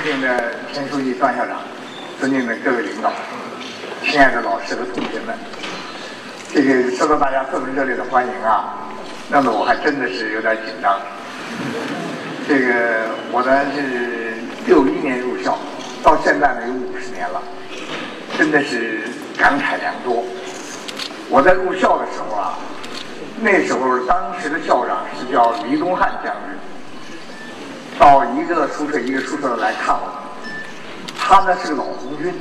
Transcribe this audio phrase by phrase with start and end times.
[0.00, 1.56] 尊敬的陈书记、段校长，
[2.20, 3.10] 尊敬的各位领导，
[4.04, 5.36] 亲爱的老师和同学们，
[6.54, 8.74] 这个受到大家这么热烈的欢迎啊，
[9.28, 11.00] 弄得我还真的是有点紧张。
[12.46, 14.34] 这个我呢是
[14.66, 15.58] 六一年入校，
[16.00, 17.42] 到现在呢有五十年了，
[18.38, 19.02] 真的是
[19.36, 20.24] 感慨良多。
[21.28, 22.54] 我在入校的时候啊，
[23.40, 26.67] 那时候当时的校长是叫黎东汉将军。
[27.98, 30.08] 到一个宿舍一个宿舍来看我，
[31.18, 32.32] 他呢是个老红军。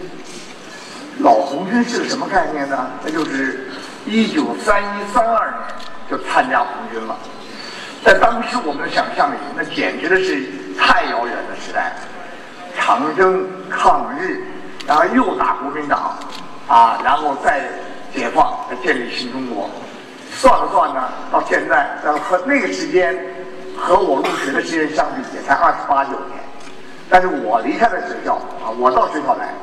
[1.20, 2.92] 老红军是个什么概念呢？
[3.04, 3.68] 那就是
[4.06, 5.60] 一九三一三二年
[6.12, 7.18] 就参加红军了。
[8.06, 10.46] 在当时我们的想象里，那简直的是
[10.78, 11.92] 太遥远的时代。
[12.80, 14.44] 长征、抗日，
[14.86, 16.16] 然后又打国民党，
[16.68, 17.68] 啊，然后再
[18.14, 19.68] 解放，再建立新中国。
[20.32, 23.18] 算了算呢，到现在，呃和那个时间。
[23.78, 26.40] 和我入学的时间相比，也才二十八九年，
[27.10, 29.54] 但是我离开了学校啊，我到学校来，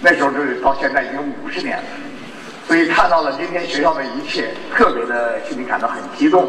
[0.00, 1.84] 那时候就是到现在已经五十年了，
[2.66, 6.44] 所以看到了今天学校的一切，特别的心里感到很激动，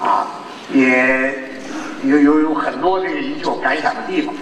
[0.00, 0.26] 啊，
[0.72, 1.34] 也
[2.02, 4.34] 有有有很多这个引起我感想的地方。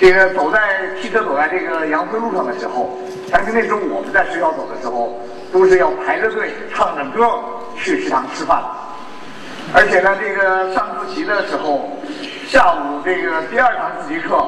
[0.00, 0.58] 这个走在
[1.02, 2.96] 汽车走在这个杨村路上的时候，
[3.30, 5.20] 但是那时候我们在学校走的时候，
[5.52, 7.28] 都是要排着队唱着歌
[7.76, 8.62] 去食堂吃饭。
[9.74, 11.90] 而且呢，这个上自习的时候，
[12.48, 14.42] 下午这个第二堂自习课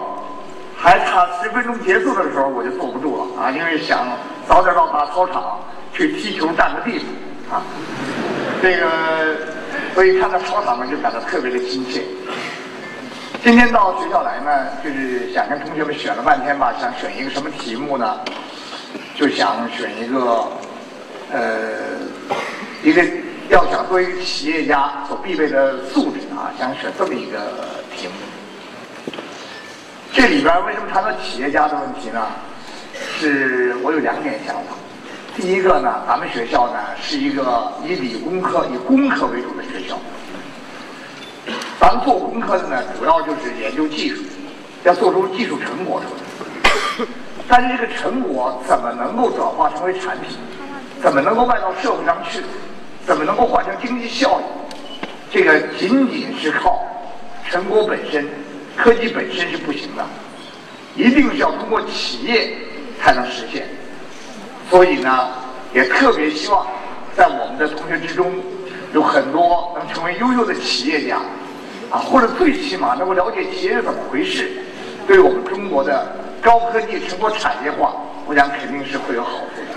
[0.77, 4.09] 还差十分钟结束的时候，我就坐不住了啊，因为想
[4.49, 5.61] 早点到大操场
[5.93, 7.63] 去踢球占个地方啊。
[8.63, 8.87] 这个
[9.95, 12.03] 所以看到操场呢，就感到特别的亲切。
[13.45, 18.21] 今天到学校来呢，就是想跟同学们选了半天吧，想选一个什么题目呢？
[19.15, 20.49] 就想选一个
[21.31, 21.41] 呃
[22.83, 23.03] 一个。
[23.51, 27.39] 要想做一个企业家所必备的素质啊，想选这么一个
[27.97, 28.13] 题目。
[30.13, 32.25] 这里边为什么谈到企业家的问题呢？
[32.95, 34.77] 是我有两点想法。
[35.37, 39.99] 第一个呢，咱们学校呢是一个以理工科、以工科为主的学校。
[41.81, 44.23] 咱们做工科的呢，主要就是研究技术，
[44.85, 47.07] 要做出技术成果出来。
[47.49, 50.39] 但是这个成果怎么能够转化成为产品？
[51.03, 52.45] 怎么能够卖到社会上去？
[53.11, 54.45] 怎么能够换成经济效益？
[55.33, 56.81] 这个仅仅是靠
[57.45, 58.25] 成果本身、
[58.77, 60.07] 科技本身是不行的，
[60.95, 62.57] 一定是要通过企业
[63.03, 63.67] 才能实现。
[64.71, 65.29] 所以呢，
[65.75, 66.65] 也特别希望
[67.17, 68.33] 在我们的同学之中，
[68.95, 71.17] 有很多能成为优秀的企业家，
[71.91, 74.49] 啊，或者最起码能够了解企业是怎么回事，
[75.09, 77.93] 对我们中国的高科技成果产业化，
[78.29, 79.77] 我想肯定是会有好处的。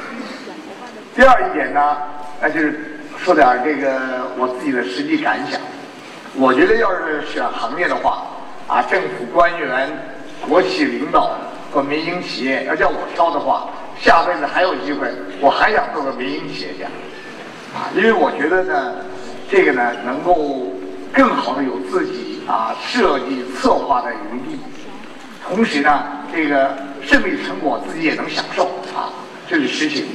[1.16, 1.98] 第二一点呢，
[2.40, 2.92] 那就是。
[3.18, 5.60] 说点这个我自己的实际感想，
[6.36, 8.24] 我觉得要是选行业的话，
[8.68, 9.90] 啊，政府官员、
[10.48, 11.32] 国企领导
[11.72, 13.70] 和民营企业，要叫我挑的话，
[14.02, 15.08] 下辈子还有机会，
[15.40, 16.86] 我还想做个民营企业家，
[17.74, 18.96] 啊，因为我觉得呢，
[19.50, 20.68] 这个呢能够
[21.14, 24.60] 更好的有自己啊设计策划的余地，
[25.48, 26.04] 同时呢，
[26.34, 29.14] 这个胜利成果自己也能享受啊，
[29.48, 30.08] 这是实情，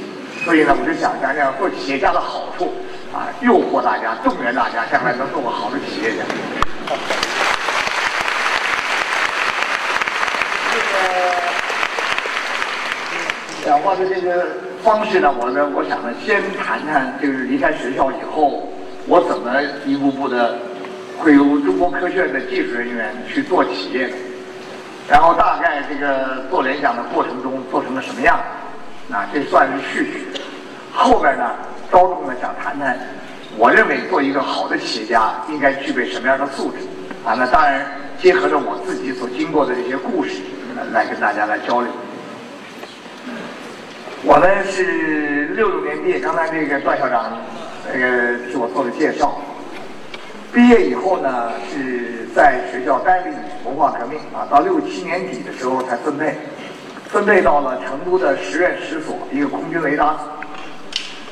[0.45, 2.71] 所以呢，我就想讲讲做企业家的好处。
[3.19, 6.23] 啊，诱惑大家，动员大家，将来能做个好的企业家。
[10.71, 10.85] 这个
[13.65, 14.47] 讲话的这个
[14.81, 18.71] 方式呢，我呢，我想呢，先谈谈就是离开学校以后，
[19.05, 20.57] 我怎么一步步的
[21.19, 24.09] 会由中国科学院的技术人员去做企业，
[25.09, 28.39] 然后大概这个做联想的过程中做成了什么样，
[29.11, 30.25] 啊，这算是序曲。
[30.93, 31.51] 后边呢？
[31.91, 32.97] 着重的想谈谈，
[33.57, 36.77] 我认为做一个好的企业家应该具备什么样的素质
[37.25, 37.33] 啊？
[37.37, 37.85] 那当然
[38.21, 40.41] 结合着我自己所经过的这些故事
[40.91, 41.89] 来跟大家来交流。
[44.23, 47.37] 我呢是六六年毕业，刚才这个段校长
[47.91, 49.39] 那个替我做了介绍。
[50.51, 56.35] 毕业以后呢是在学校待了一年，文化革命啊，到六七年底的时候才分配，
[57.07, 60.17] 分配到了成都的实验室所一个空军雷达。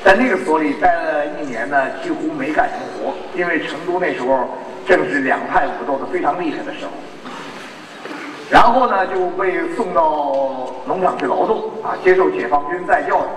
[0.04, 4.48] 在那个所里待了一年呢，几乎没干什么活，因为成都那时候
[4.86, 6.92] 正是两派武斗的非常厉害的时候。
[8.48, 13.28] 然后呢，就被送到农场去劳动啊，接受解放军再教育。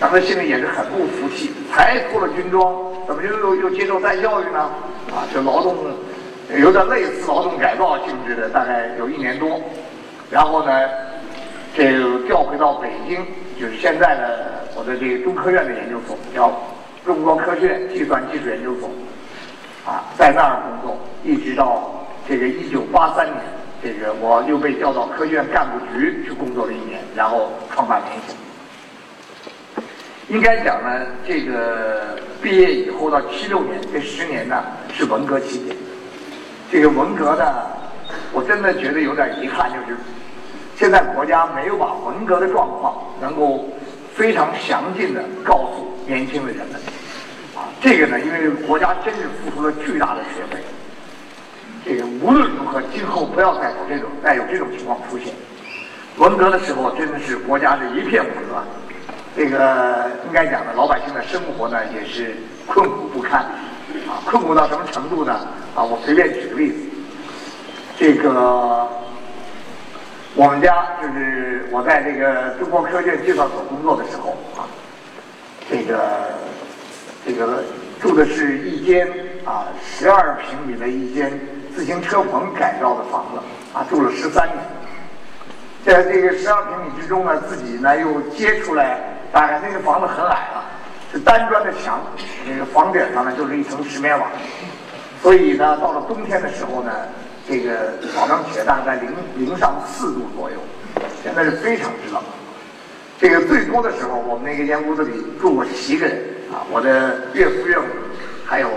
[0.00, 2.72] 咱们心里也是很不服气，才脱了军装，
[3.06, 4.60] 怎么就又又接受再教育呢？
[5.10, 5.74] 啊，就劳动，
[6.56, 9.60] 有点类似劳动改造性质的，大概有一年多。
[10.30, 10.88] 然后呢，
[11.76, 13.18] 这个调回到北京，
[13.60, 14.57] 就是现在的。
[14.78, 16.52] 我的这个中科院的研究所叫
[17.04, 18.88] 中国科学院计算技术研究所，
[19.84, 23.36] 啊，在那儿工作，一直到这个一九八三年，
[23.82, 29.84] 这个我又被调到科学院干部局去工作了一年，然后创办联想。
[30.28, 34.62] 应该讲呢，这个毕业以后到七六年这十年呢
[34.94, 35.76] 是文革期间。
[36.70, 37.44] 这个文革呢，
[38.32, 39.98] 我真的觉得有点遗憾，就是
[40.76, 43.66] 现在国家没有把文革的状况能够
[44.18, 46.74] 非常详尽的告诉年轻的人们。
[47.54, 50.60] 啊，这个呢，因为国家真是付出了巨大的学费。
[51.84, 55.32] 这个无论如何，今后不要再有这种再有这种情况出现。
[56.16, 58.64] 文革的时候真的是国家是一片混乱。
[59.36, 62.34] 这个应该讲呢，老百姓的生活呢也是
[62.66, 63.42] 困苦不堪，
[64.08, 65.32] 啊，困苦到什么程度呢？
[65.76, 66.74] 啊，我随便举个例子，
[67.96, 68.88] 这个
[70.38, 74.70] 我们家就是我在这个中国科学院介绍所工作的时候啊，
[75.68, 75.98] 这个
[77.26, 77.64] 这个
[77.98, 79.04] 住的是一间
[79.44, 81.28] 啊十二平米的一间
[81.74, 83.40] 自行车棚改造的房子
[83.76, 84.58] 啊，住了十三年，
[85.84, 89.00] 在这个十二平米之中呢，自己呢又接出来。
[89.32, 90.64] 当然，那个房子很矮了，
[91.10, 92.00] 是单砖的墙，
[92.48, 94.28] 那个房顶上呢就是一层石棉瓦，
[95.20, 96.92] 所以呢，到了冬天的时候呢，
[97.48, 100.56] 这个早上起来大概零零上四度左右，
[101.22, 102.22] 现在是非常之冷。
[103.18, 106.22] 这个最多的时候，我们那个间屋子里住过七个人
[106.52, 107.84] 啊，我的岳父岳母，
[108.44, 108.68] 还有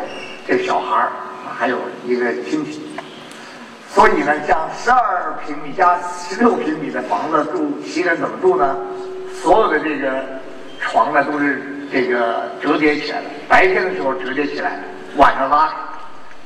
[0.47, 1.12] 这小孩儿，
[1.53, 2.81] 还有一个亲戚。
[3.89, 8.77] 所以呢，像十二平米加十六平米的房子住七个人怎么住呢？
[9.33, 10.23] 所有的这个
[10.79, 14.79] 床呢都是这个折叠起来的，白天的时候折叠起来，
[15.18, 15.73] 晚上拉，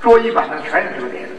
[0.01, 1.29] 桌椅板凳全是折叠的。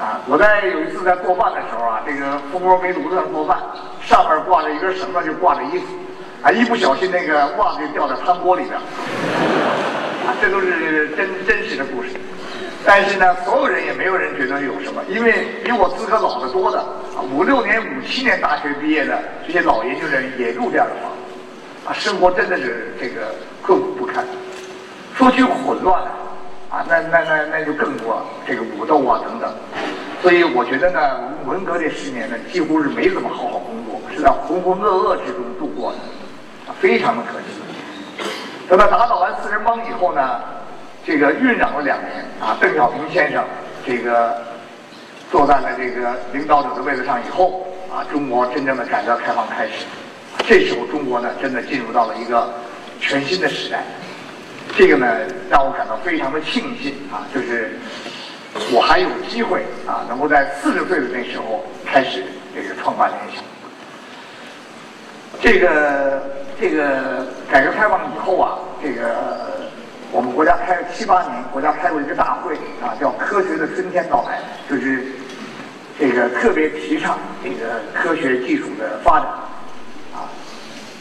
[0.00, 3.58] 啊，我在有一次在做饭的时候啊，这个蜂窝煤炉子上做饭，
[4.00, 5.84] 上面挂着一根绳子就挂着衣服，
[6.42, 8.74] 啊，一不小心那个袜子就掉在汤锅里边。
[8.76, 12.08] 啊，这都是真真实的故事。
[12.82, 21.12] 但是呢，所有人也没有人觉得有什么，因为比我资格老得多的啊，五六年、五七年大学毕业的这些老研究人也住这样的房，
[21.84, 24.24] 啊，生活真的是这个困苦不堪。
[25.14, 26.10] 说起混乱啊，
[26.70, 29.52] 啊那那那那就更多，这个武斗啊等等。
[30.22, 31.00] 所以我觉得呢，
[31.46, 35.98] 文革这十年呢，几乎是没怎么好好工作，是在浑浑噩噩之中度过的，
[36.66, 38.26] 啊，非常的可惜。
[38.68, 40.40] 等到打倒完四人帮以后呢？
[41.02, 43.42] 这个酝酿了两年啊，邓小平先生
[43.86, 44.36] 这个
[45.32, 49.86] 坐在了这个领导者的位子上以后啊，中国真正的改革开放开始。
[50.46, 52.52] 这时候中国呢，真的进入到了一个
[53.00, 53.82] 全新的时代。
[54.76, 55.06] 这个呢，
[55.50, 57.78] 让我感到非常的庆幸啊，就是
[58.72, 62.24] 我还有机会啊，能够在四十岁的那时候开始
[62.54, 63.44] 这个创办联想。
[65.40, 66.22] 这个
[66.60, 69.58] 这个改革开放以后啊，这个。
[70.12, 75.04] 我们国家开了七八年，国家开过一个大会啊，叫“科学的春天到来”，就是
[76.00, 79.28] 这个特别提倡这个科学技术的发展
[80.12, 80.26] 啊。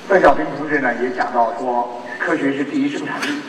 [0.07, 3.41] 邓小平同志呢也讲到说，科学是第一生产力。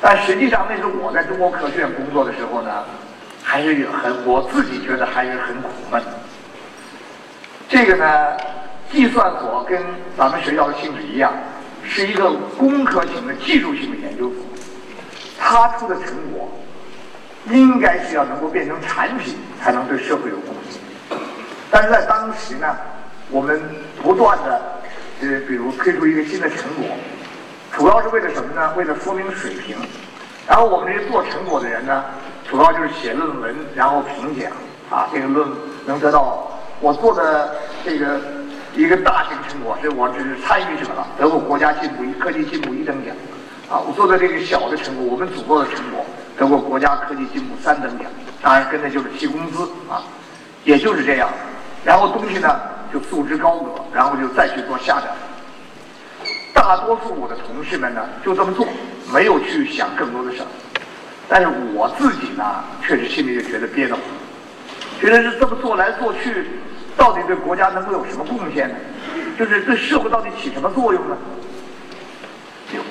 [0.00, 2.84] 但实际上，那时候我在中国科学院工作的时候呢，
[3.42, 6.02] 还是很我自己觉得还是很苦闷。
[7.68, 8.36] 这个呢，
[8.92, 9.82] 计算所跟
[10.16, 11.32] 咱们学校的性质一样，
[11.82, 14.36] 是一个工科型的技术性的研究所。
[15.38, 16.50] 他出的成果，
[17.50, 20.80] 应该是要能够变成产品，才能对社会有贡献。
[21.70, 22.76] 但是在当时呢，
[23.30, 23.60] 我们
[24.02, 24.62] 不断的，
[25.22, 26.86] 呃，比如推出一个新的成果，
[27.76, 28.72] 主要是为了什么呢？
[28.74, 29.76] 为了说明水平。
[30.48, 32.04] 然后我们这些做成果的人呢，
[32.48, 34.50] 主要就是写论文，然后评奖，
[34.88, 35.46] 啊，这个论
[35.84, 36.48] 能得到
[36.80, 37.54] 我做的
[37.84, 38.18] 这个
[38.74, 43.14] 一个大型成果，是我只是参与者了，得过国家进步一科技进步一等奖。
[43.68, 46.02] 啊，我做的这个小的成果，我们组做的成果
[46.38, 48.06] 得过国家科技进步三等奖，
[48.40, 50.02] 当然跟的就是提工资啊，
[50.64, 51.28] 也就是这样。
[51.84, 52.58] 然后东西呢
[52.90, 55.12] 就束之高阁，然后就再去做下边。
[56.66, 58.66] 大多数我的同事们呢就这么做，
[59.14, 60.46] 没有去想更多的事儿。
[61.28, 64.02] 但是我自己呢，确实心里就觉得憋得慌，
[65.00, 66.44] 觉得是这么做来做去，
[66.96, 68.74] 到底对国家能够有什么贡献呢？
[69.38, 71.16] 就是对社会到底起什么作用呢？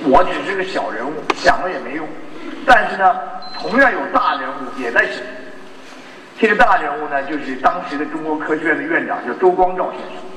[0.06, 2.08] 我只是个小人物，想了也没用。
[2.66, 3.14] 但是呢，
[3.60, 5.16] 同样有大人物也在想。
[6.40, 10.35] 这个大人物呢，就是当时的中国科学院的院长，叫周光召先生。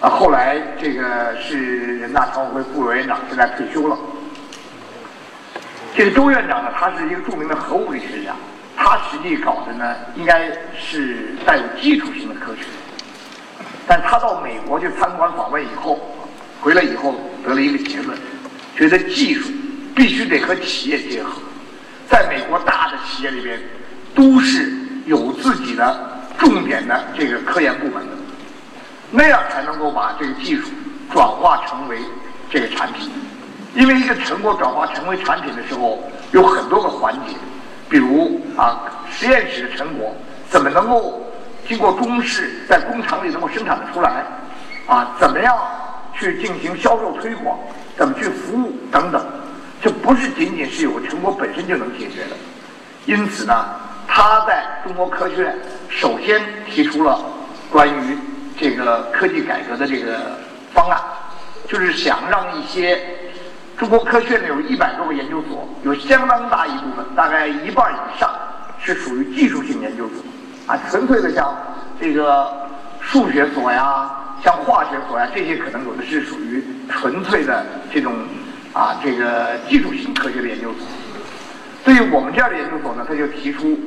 [0.00, 3.96] 啊，后来这个是人大常委会副委员长，现在退休了。
[5.94, 8.34] 这个周院长呢，他是一个著名的核物理学家，
[8.76, 12.62] 他实际搞的呢，应该是带有基础性的科学。
[13.86, 15.98] 但他到美国去参观访问以后。
[16.62, 18.14] 回来以后得了一个结论，
[18.76, 19.50] 觉得技术
[19.96, 21.40] 必须得和企业结合。
[22.06, 23.58] 在美国大的企业里边，
[24.14, 24.70] 都是
[25.06, 28.12] 有自己的重点的这个科研部门的，
[29.10, 30.68] 那样才能够把这个技术
[31.12, 31.98] 转化成为
[32.50, 33.10] 这个产品。
[33.74, 35.98] 因为一个成果转化成为产品的时候，
[36.32, 37.36] 有很多个环节，
[37.88, 40.12] 比如啊，实验室的成果
[40.48, 41.22] 怎么能够
[41.68, 44.24] 经过公示，在工厂里能够生产的出来，
[44.86, 45.56] 啊，怎么样
[46.18, 47.56] 去进行销售推广，
[47.96, 49.24] 怎么去服务等等，
[49.80, 52.36] 这不是仅仅是有个成果本身就能解决的。
[53.06, 53.66] 因此呢，
[54.08, 55.56] 他在中国科学院
[55.88, 57.20] 首先提出了
[57.70, 58.18] 关于
[58.60, 60.38] 这个科技改革的这个
[60.74, 61.00] 方案，
[61.66, 63.00] 就是想让一些。
[63.78, 68.30] 中国科学院有一百多个研究所，有相当大一部分，大概一半以上
[68.78, 70.22] 是属于技术性研究所，
[70.66, 71.56] 啊，纯粹的像
[71.98, 72.68] 这个
[73.00, 74.10] 数学所呀、
[74.44, 78.12] 像化学所呀，这些可能有的是属于纯粹的这种
[78.74, 80.86] 啊这个技术性科学的研究所。
[81.82, 83.80] 对于我们这样的研究所呢，他就提出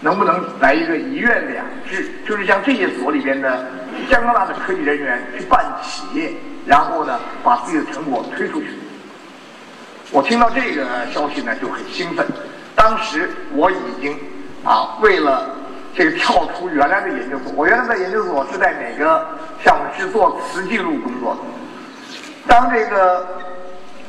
[0.00, 3.66] 能不能来一个一院两制，就是像这些所里边的
[4.10, 6.32] 相当大的科技人员去办企业，
[6.66, 8.68] 然后呢把自己的成果推出去。
[10.10, 12.26] 我听到这个消息呢就很兴奋。
[12.74, 14.16] 当时我已经
[14.64, 15.54] 啊为了
[15.94, 19.26] 这个跳出原来的研究所，我原来在研究所是在哪个
[19.64, 21.40] 项目是做磁记录工作的。
[22.46, 23.26] 当这个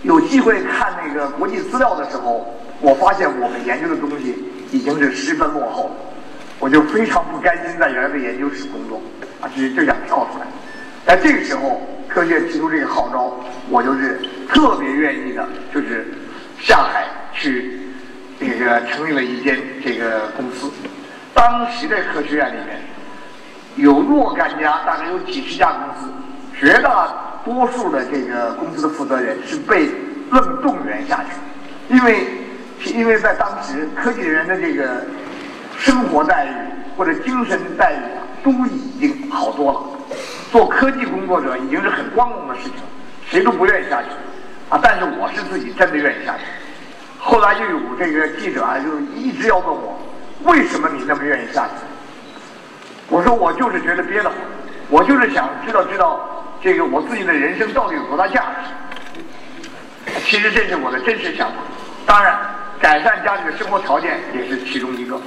[0.03, 2.45] 有机会看那个国际资料的时候，
[2.79, 4.35] 我发现我们研究的东西
[4.71, 5.91] 已经是十分落后，
[6.59, 9.01] 我就非常不甘心在原来的研究室工作，
[9.41, 10.47] 啊，就就想跳出来。
[11.05, 11.81] 在这个时候。
[12.09, 13.31] 科学提出这个号召，
[13.69, 14.19] 我就是
[14.49, 16.07] 特别愿意的，就是
[16.59, 17.81] 下海去
[18.39, 20.71] 这个成立了一间这个公司。
[21.35, 22.81] 当时的科学院里面
[23.75, 26.11] 有若干家，大概有几十家公司，
[26.59, 27.13] 绝大
[27.45, 29.87] 多数的这个公司的负责人是被
[30.31, 32.25] 愣动员下去，因为
[32.85, 35.05] 因为在当时科技人员的这个
[35.77, 36.49] 生活待遇
[36.97, 38.01] 或者精神待遇，
[38.43, 39.81] 都已经好多了。
[40.51, 42.73] 做科技工作者已经是很光荣的事情，
[43.29, 44.09] 谁都不愿意下去
[44.69, 44.79] 啊！
[44.81, 46.43] 但是我是自己真的愿意下去。
[47.19, 49.99] 后来就有这个记者啊，就一直要问我，
[50.45, 51.73] 为什么你那么愿意下去？
[53.09, 54.37] 我说我就是觉得憋得慌，
[54.89, 56.19] 我就是想知道知道
[56.61, 58.45] 这个我自己的人生到底有多大价
[60.05, 60.11] 值。
[60.25, 61.55] 其实这是我的真实想法。
[62.05, 62.39] 当然，
[62.79, 65.19] 改善家里的生活条件也是其中一个。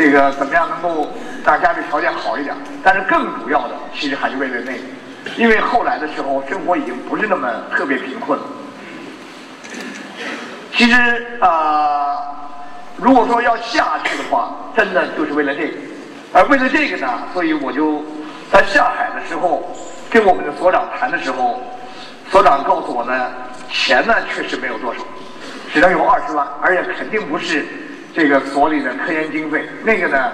[0.00, 1.06] 这个怎么样能够
[1.44, 2.56] 让家里条件好一点？
[2.82, 4.78] 但是更主要的，其实还是为了那个，
[5.36, 8.46] 因为后来的时候生活已经不是那么特别贫困了。
[10.72, 12.16] 其实啊，
[12.96, 15.74] 如果说要下去的话，真的就是为了这个。
[16.32, 18.02] 而为了这个呢，所以我就
[18.50, 19.70] 在下海的时候
[20.08, 21.60] 跟我们的所长谈的时候，
[22.30, 23.30] 所长告诉我呢，
[23.70, 25.00] 钱呢确实没有多少，
[25.74, 27.66] 只能有二十万，而且肯定不是。
[28.14, 30.32] 这个所里的科研经费，那个呢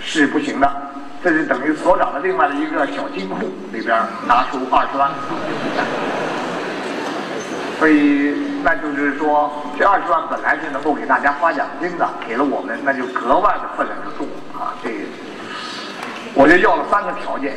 [0.00, 0.70] 是不行的，
[1.24, 3.38] 这是等于所长的另外的一个小金库
[3.72, 3.96] 里边
[4.28, 5.10] 拿出二十万，
[7.78, 14.74] 所以那就是说这二十万本来是能够给大家发奖金的，给了我们那就格外的分量重啊。
[14.84, 14.90] 这
[16.34, 17.54] 我就要了三个条件，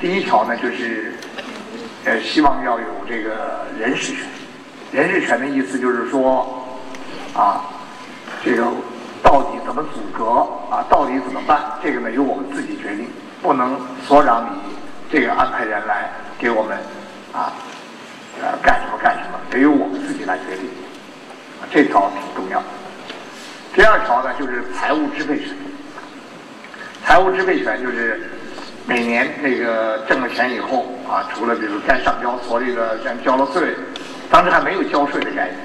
[0.00, 1.12] 第一条呢就是
[2.06, 4.26] 呃希望要有这个人事权，
[4.92, 6.66] 人事权的意思就是说
[7.34, 7.60] 啊。
[8.44, 8.64] 这个
[9.22, 10.24] 到底怎么阻隔
[10.74, 10.84] 啊？
[10.88, 11.60] 到底怎么办？
[11.82, 13.08] 这个呢由我们自己决定，
[13.42, 14.72] 不能所长你
[15.10, 16.76] 这个安排人来给我们
[17.32, 17.52] 啊
[18.40, 20.70] 呃干什么干什么，得由我们自己来决定。
[21.70, 22.62] 这条挺重要。
[23.74, 25.48] 第二条呢就是财务支配权。
[27.04, 28.30] 财务支配权就是
[28.86, 33.74] 每年那个挣了钱以后啊，除了比如该上交所里的像交了税，
[34.30, 35.56] 当时还没有交税的概念，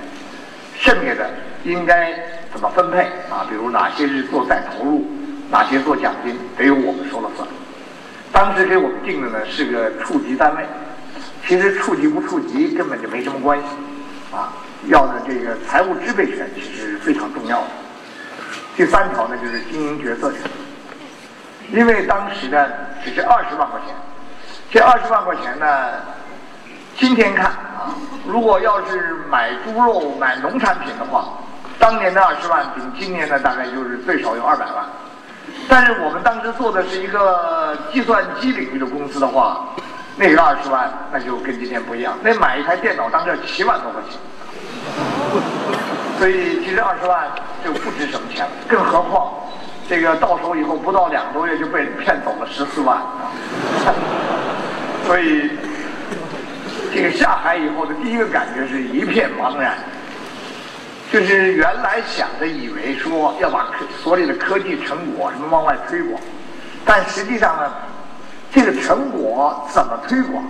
[0.75, 1.29] 剩下的
[1.63, 2.13] 应该。
[2.53, 2.99] 怎么分配
[3.31, 3.43] 啊？
[3.49, 5.03] 比如哪些是做再投入，
[5.49, 7.47] 哪些做奖金，得由我们说了算。
[8.31, 10.63] 当时给我们定的呢是个处级单位，
[11.47, 13.65] 其实处级不处级根本就没什么关系
[14.35, 14.53] 啊。
[14.85, 17.67] 要的这个财务支配权其实是非常重要的。
[18.77, 20.41] 第三条呢就是经营决策权，
[21.71, 22.67] 因为当时呢
[23.03, 23.95] 只是二十万块钱，
[24.69, 25.91] 这二十万块钱呢，
[26.97, 27.95] 今天看啊，
[28.27, 31.39] 如果要是买猪肉、买农产品的话。
[31.83, 34.85] 当年的二十万比今年的大概就是最少有二百万，
[35.67, 39.67] 但是我们当时做的是一个计算机领域的公司的话，
[40.15, 44.17] 那个二十万那就跟今天不一样，那买一台电脑当时要七万多块钱，
[46.17, 47.27] 所以其实二十万
[47.65, 49.33] 就不值什么钱了，更何况
[49.89, 52.97] 这个到手以后不到两个多月就被骗走了十四万，
[55.05, 55.51] 所以
[56.95, 59.77] 这个下海以后的第一个感觉是一片茫然。
[61.13, 66.19] 就是原来想着以为说要把科所里的科技成果什么往外推广，
[66.83, 67.71] 但实际上呢，
[68.51, 70.43] 这个成果怎么推广，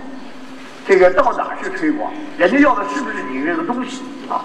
[0.88, 4.40] 这个到哪去推广，人家要的是不是你这个东西啊？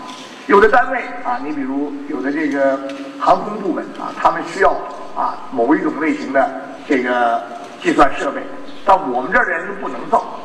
[0.47, 2.77] 有的单位啊，你比如有的这个
[3.17, 4.71] 航空部门啊，他们需要
[5.15, 6.51] 啊某一种类型的
[6.85, 7.41] 这个
[7.81, 8.41] 计算设备，
[8.83, 10.37] 但我们这儿的人就不能造，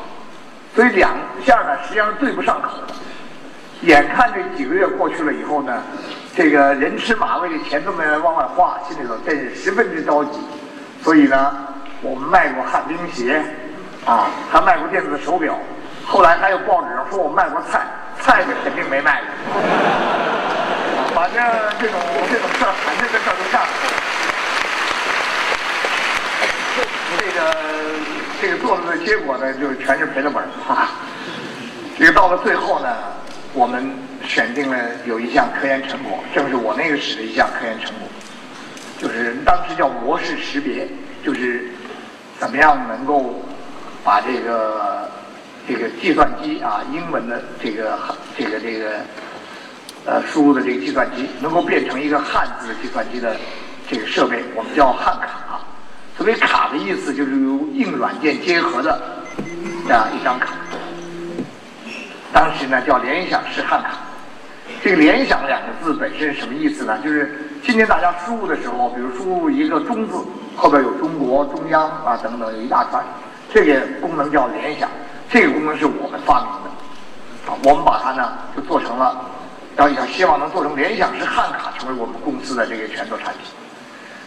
[0.73, 1.11] 所以两
[1.45, 2.95] 下呢实际上是对不上口的。
[3.85, 5.83] 眼看这几个月过去了以后呢，
[6.35, 10.41] 这个人吃马喂的钱都没往外花，心里头真是十分之着急。
[11.03, 11.55] 所以呢，
[12.01, 13.43] 我们卖过旱冰鞋，
[14.07, 15.59] 啊，还卖过电子手表，
[16.07, 17.87] 后来还有报纸上说我卖过菜，
[18.21, 19.27] 菜是肯定没卖的。
[21.15, 21.45] 反正
[21.79, 22.01] 这种
[22.33, 23.69] 这种事儿，反正这事儿都干了。
[27.19, 27.55] 这个
[28.41, 30.89] 这个做的结果呢，就全是赔了本儿啊。
[31.99, 32.89] 这个到了最后呢。
[33.55, 33.89] 我们
[34.27, 38.09] 选定了有一项科研成果，正是我那个时的一项科研成果，
[38.99, 40.89] 就是当时叫模式识别，
[41.25, 41.71] 就是
[42.39, 43.41] 怎么样能够
[44.03, 45.09] 把这个
[45.69, 47.97] 这个计算机啊，英文的这个
[48.37, 48.91] 这个这个
[50.05, 53.37] 呃输入的这个计算机，能够变成一个汉字的计算机的
[53.89, 55.61] 这个设备，我们叫汉卡。
[56.17, 59.01] 所谓卡的意思，就是由硬软件结合的
[59.87, 60.55] 这样一张卡。
[62.35, 63.91] 当时呢叫联想式汉卡，
[64.83, 66.99] 这个“联想”两个字本身什么意思呢？
[66.99, 70.19] 就是今天大家输入的时候，比如输入一个“中”字，
[70.57, 73.05] 后边有中国、中央啊等等，有一大串，
[73.53, 74.91] 这个功能叫联想。
[75.31, 79.17] 这个功能是我们发明的，啊，我们把它呢就做成了，
[79.77, 83.43] 要想希望能做成联想式汉卡，成为我们公司的这个拳头产品。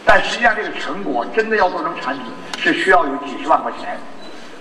[0.06, 2.24] 但实际上这个成果真的要做成产品，
[2.56, 3.98] 是需要有几十万块钱。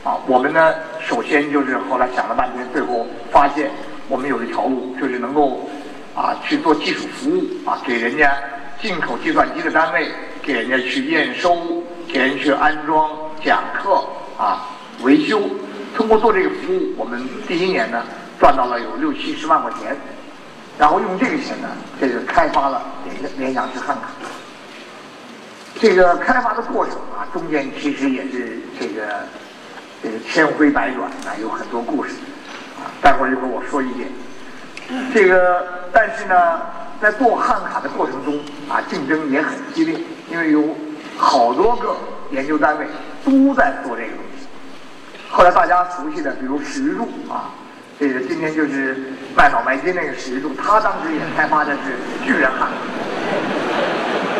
[0.03, 0.73] 啊，我们呢，
[1.05, 3.69] 首先就是后来想了半天，最后发现
[4.07, 5.69] 我们有一条路，就是能够
[6.15, 8.33] 啊去做技术服务啊，给人家
[8.79, 10.07] 进口计算机的单位，
[10.41, 11.57] 给人家去验收，
[12.07, 13.09] 给人去安装、
[13.43, 14.01] 讲课
[14.37, 14.69] 啊、
[15.01, 15.41] 维修。
[15.93, 18.01] 通过做这个服务，我们第一年呢
[18.39, 19.93] 赚到了有六七十万块钱，
[20.77, 21.67] 然后用这个钱呢，
[21.99, 24.03] 这个开发了联联想式汉卡。
[25.79, 29.27] 这个开发的过程啊，中间其实也是这个。
[30.03, 32.11] 这个千回百转啊，有很多故事
[32.77, 32.91] 啊。
[33.01, 34.07] 待会儿一会儿我说一点。
[35.13, 36.61] 这个，但是呢，
[37.01, 39.97] 在做汉卡的过程中啊，竞争也很激烈，
[40.31, 40.75] 因为有
[41.17, 41.95] 好多个
[42.31, 42.87] 研究单位
[43.25, 44.47] 都在做这个东西。
[45.29, 47.51] 后来大家熟悉的，比如史玉柱啊，
[47.99, 52.75] 这个今天就是卖脑白金那个史玉柱，他当时也开发的是巨人汉卡。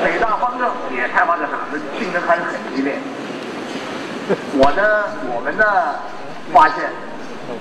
[0.01, 1.51] 北大方正也开发的卡，
[1.99, 2.95] 竞争还是很激烈。
[4.59, 5.63] 我呢，我们呢，
[6.53, 6.89] 发现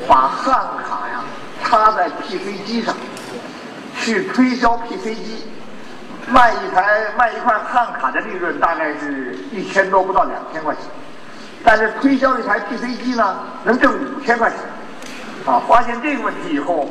[0.08, 0.52] 把汉
[0.82, 1.22] 卡呀
[1.62, 2.94] 插在 PC 机上，
[3.96, 5.46] 去推销 PC 机，
[6.26, 10.82] 卖一台卖一块汉卡的利润大概是一千多不到两千块钱，
[11.62, 14.58] 但是推销一台 PC 机呢能挣五千块钱，
[15.46, 16.88] 啊，发现这个问题以后，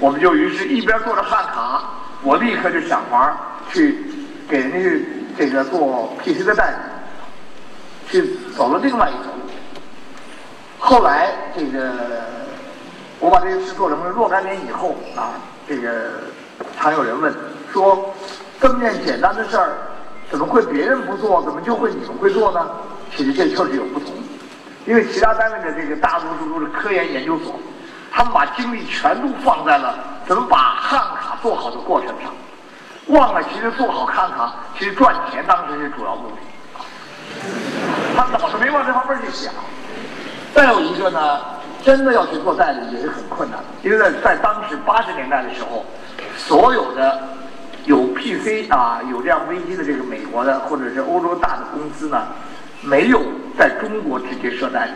[0.00, 1.82] 我们就于是一边做着汉卡，
[2.22, 3.34] 我立刻就想法
[3.72, 4.04] 去
[4.48, 5.06] 给人家
[5.38, 6.76] 这个做 PC 的代理。
[8.14, 8.20] 就
[8.56, 9.40] 走了另外一条路。
[10.78, 11.90] 后来这个
[13.18, 15.34] 我把这个事做成了若干年以后啊，
[15.66, 16.10] 这个
[16.78, 17.34] 常有人问
[17.72, 18.14] 说，
[18.60, 19.72] 这么件简单的事儿，
[20.30, 22.70] 怎么会别人不做，怎么就会你们会做呢？
[23.16, 24.12] 其实这确实有不同，
[24.86, 27.58] 因为其他单位的这个大多数都是科研研究所，
[28.12, 32.32] 他们把精力全都放在了怎么把汉卡做好的过程上，
[33.08, 36.36] 忘了其实做好汉卡，其实赚钱当时是主要目的。
[38.16, 39.52] 他脑子没往这方面去想。
[40.54, 41.40] 再有一个呢，
[41.82, 45.84] 真的要去做代理也是很困难的，因为在在当时八十年代的时候，
[46.36, 47.20] 所有的
[47.86, 52.28] 有 PC 啊有这样危机的这个美国的或者是欧洲大的公司呢，
[52.82, 53.20] 没有
[53.58, 54.92] 在中国直接设代理，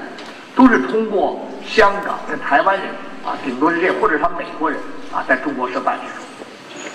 [0.54, 2.86] 都是通过香港跟台湾人
[3.26, 4.78] 啊，顶多是这，或者他美国人
[5.12, 6.22] 啊，在中国设办事处。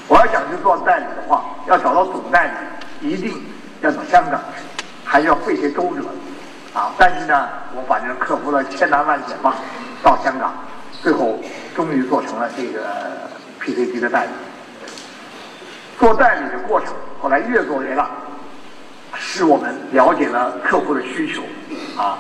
[0.08, 2.54] 我要想去做代理的话，要找到总代
[3.02, 3.44] 理，一定
[3.82, 4.73] 要到香港去。
[5.13, 6.02] 还是要费些周折，
[6.73, 6.91] 啊！
[6.97, 9.58] 但是呢，我反正克服了千难万险吧，
[10.02, 10.52] 到香港，
[11.04, 11.39] 最后
[11.76, 12.82] 终于做成了这个
[13.60, 14.32] PC 机的代理。
[15.99, 18.10] 做代理的过程，后来越做越大，
[19.13, 21.43] 使我们了解了客户的需求，
[21.95, 22.17] 啊，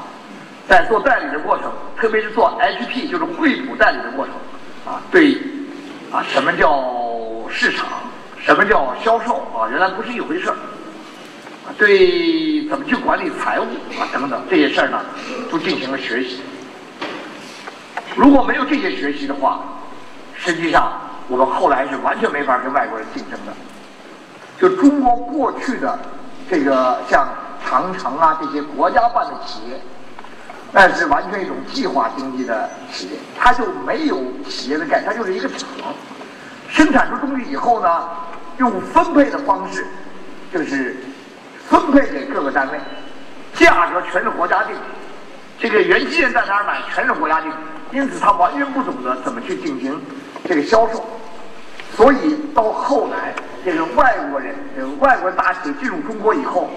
[0.69, 4.35] 在做代理的过程，特别是做 HP 就是惠普代理的过程，
[4.93, 5.35] 啊，对，
[6.11, 6.93] 啊，什么叫
[7.49, 7.87] 市场，
[8.37, 10.55] 什么叫销售啊，原来不是一回事儿。
[11.77, 13.63] 对怎么去管理财务
[13.99, 15.01] 啊等等这些事儿呢，
[15.51, 16.41] 都进行了学习。
[18.15, 19.61] 如果没有这些学习的话，
[20.35, 20.93] 实际上
[21.27, 23.53] 我们后来是完全没法跟外国人竞争的。
[24.59, 25.99] 就中国过去的
[26.49, 27.27] 这个像
[27.65, 29.81] 长城啊这些国家办的企业，
[30.71, 35.67] 那是完全一种计划经济的企业，它就没有企业的概念，它就是一个厂，
[36.69, 38.09] 生产出东西以后呢，
[38.59, 39.87] 用分配的方式，
[40.53, 40.95] 就是
[41.69, 42.79] 分配给各个单位，
[43.53, 44.75] 价格全是国家定，
[45.59, 47.51] 这个原器件在哪儿买全是国家定，
[47.91, 49.99] 因此他完全不懂得怎么去进行
[50.47, 51.03] 这个销售。
[51.95, 56.69] 所以到后来，这个外国人，这个外国大企业进入中国以后，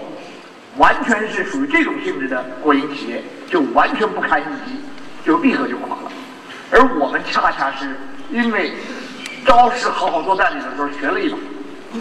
[0.76, 4.78] 完全是属于这种性质的国营企业，就完全不堪一击，
[5.24, 6.12] 就立刻就垮了。
[6.70, 7.96] 而我们恰恰是
[8.30, 8.74] 因为
[9.46, 11.38] 招式好好做代理的时候学了一把，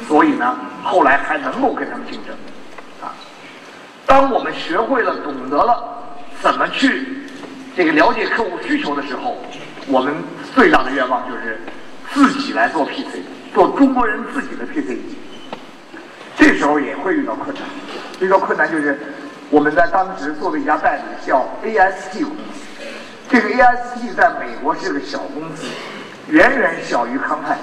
[0.08, 2.36] 所以呢，后来还能够跟他们竞争。
[4.06, 6.04] 当我们学会了、懂得了
[6.42, 7.08] 怎么去
[7.76, 9.38] 这个了解客户需求的时候，
[9.88, 10.14] 我们
[10.54, 11.60] 最大的愿望就是。
[12.14, 13.20] 自己来做 PC，
[13.54, 14.96] 做中国人自己的 PC，
[16.38, 17.64] 这时候也会遇到困难。
[18.22, 18.98] 遇到困难就是
[19.50, 22.86] 我们在当时做的一家代理叫 AST 公司，
[23.28, 25.66] 这个 AST 在美国是个小公司，
[26.30, 27.58] 远远小于康泰，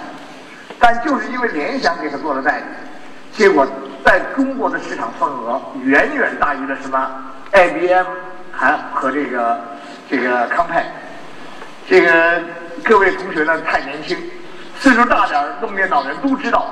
[0.79, 2.65] 但就是因为联想给他做了代理，
[3.33, 3.67] 结果
[4.05, 7.11] 在中国的市场份额远远大于了什么
[7.53, 8.07] IBM
[8.53, 9.61] 还和这个
[10.11, 10.85] 这个康泰，
[11.89, 12.43] 这个
[12.85, 14.17] 各位同学呢太年轻。
[14.79, 16.67] 岁数大点儿弄电脑的人都知道，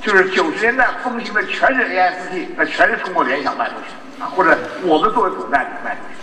[0.00, 6.16] 就是九十年代风行的全是 AST，那全是通过联想卖出去啊，或者我们作为总代理卖出去。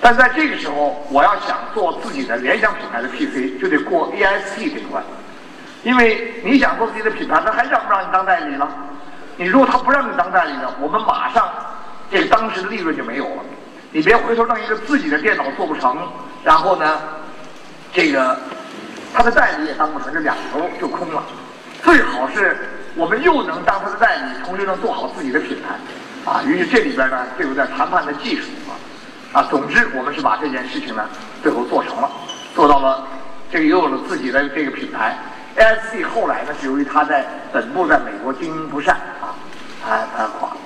[0.00, 5.02] 但在这个时候，我要想做自己的联想品牌的 PC，就得过 AST 这关，
[5.86, 8.68] 因为你想做自己的品牌，他还让不让你当代理了？
[9.36, 11.48] 你如果他不让你当代理了，我们马上
[12.10, 13.44] 这当时的利润就没有了。
[13.92, 15.96] 你别回头弄一个自己的电脑做不成，
[16.42, 16.98] 然后呢，
[17.92, 18.36] 这个。
[19.14, 21.22] 他的代理也当不成，这两头就空了。
[21.82, 22.54] 最好是
[22.94, 28.76] 我们又能当他的代理，同时能做好自己的品牌，啊，于是这里边呢就有点谈判的技术啊，
[29.40, 31.08] 啊，总之我们是把这件事情呢
[31.42, 32.10] 最后做成了，
[32.54, 33.06] 做到了
[33.50, 35.16] 这个又有了自己的这个品牌。
[35.56, 39.34] ASC 后来呢是由于他在本部在美国经营不善啊，
[39.84, 40.56] 他他垮了。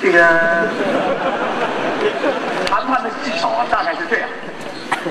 [0.00, 0.20] 这个
[2.66, 4.28] 谈判的技巧啊大概是这样，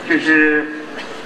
[0.09, 0.79] 就是。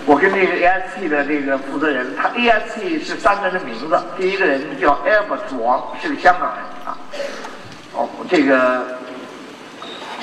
[0.09, 6.97] 我跟那个 AST 的这个负责人，他 AST 是三个人的名字，第一个人叫 Albert 王，是个香港人啊。
[7.93, 8.85] 哦，这个，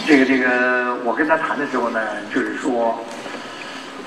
[0.06, 2.00] 这个这个，我跟他谈的时候呢，
[2.34, 2.98] 就是说，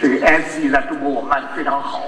[0.01, 2.01] 这个 AST 在中国我们卖的非常好，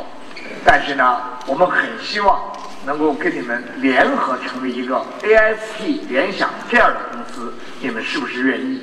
[0.66, 2.40] 但是呢，我们很希望
[2.86, 8.82] 能够跟你们联合成立一个 AST 联想这样的公司，你们是不是愿意？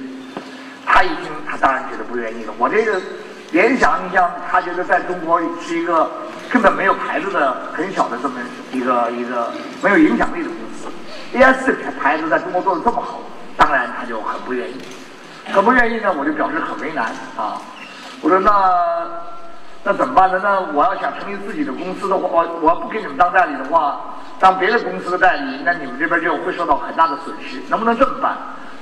[0.85, 2.53] 他一听，他当然觉得不愿意了。
[2.59, 3.01] 我这个。
[3.53, 6.11] 联想，你像他觉得在中国是一个
[6.51, 8.35] 根本没有牌子的很小的这么
[8.73, 10.89] 一个一个没有影响力的公司
[11.33, 13.21] ，A S 的牌子在中国做的这么好，
[13.57, 14.75] 当然他就很不愿意，
[15.53, 17.05] 很不愿意呢，我就表示很为难
[17.37, 17.63] 啊。
[18.21, 18.51] 我说那
[19.87, 20.41] 那怎么办呢？
[20.43, 24.01] 那我要想成立自己的公司的话，我我要不给你们当代理的话，
[24.41, 27.63] 当别的公司的代理，那你们这边就会受到很大的损失。
[27.69, 28.37] 能不能这么办？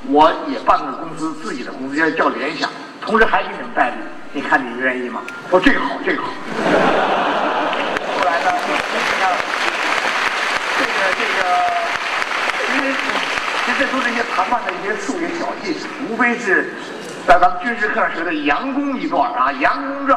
[0.08, 2.70] 我也办个公司，自己的公司叫叫联想，
[3.02, 3.96] 同时还给你们代理。
[4.32, 5.20] 你看你愿意吗？
[5.50, 6.28] 说这个好，这个好。
[8.16, 8.50] 后来呢？
[10.78, 10.88] 这个
[11.20, 11.44] 这个，
[12.76, 12.94] 因为
[13.66, 16.72] 其实都是一些谈判的一些术语小技术，无非是
[17.26, 20.14] 在咱们军事课上学的佯攻一段啊，佯攻这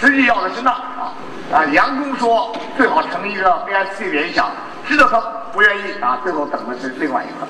[0.00, 1.14] 实际要的是那啊
[1.52, 4.50] 啊，佯攻说最好成一个 ASC 联想，
[4.86, 5.20] 知道他
[5.52, 7.46] 不愿意啊，最后等的是另外一个。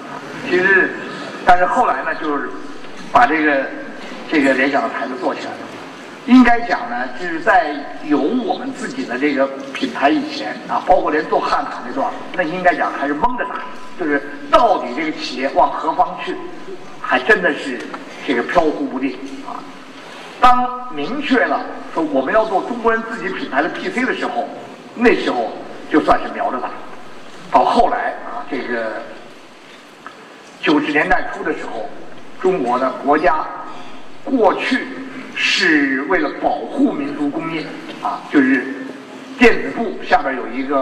[0.49, 0.95] 其实，
[1.47, 2.51] 但是后来呢，就是
[3.13, 3.67] 把这个
[4.31, 5.59] 这个联想的牌子做起来了。
[6.27, 13.57] 应该讲呢，就是在有我们自己的这个品牌以前啊，包括连做汉卡那段，那应该讲还是蒙着打，
[13.99, 16.37] 就是到底这个企业往何方去，
[17.01, 17.79] 还真的是
[18.27, 19.59] 这个飘忽不定啊。
[20.43, 24.47] 当明确了说我们要做中国人自己品牌的 PC 的时候，
[24.95, 25.51] 那时候
[25.91, 26.69] 就算是瞄着打。
[27.51, 29.01] 到后来啊，这个
[30.61, 31.89] 九十年代初的时候，
[32.41, 33.47] 中国的国家
[34.25, 34.87] 过去。
[35.35, 37.65] 是为了保护民族工业
[38.03, 38.63] 啊，就是
[39.39, 40.77] 电子部下边有一个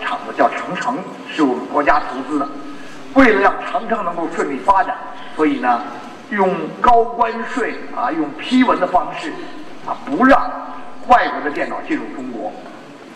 [0.00, 0.96] 厂子叫长城，
[1.28, 2.48] 是我们国家投资的。
[3.14, 4.96] 为了让长城能够顺利发展，
[5.34, 5.82] 所以呢，
[6.30, 9.32] 用高关税啊，用批文的方式
[9.86, 10.50] 啊，不让
[11.08, 12.52] 外国的电脑进入中国，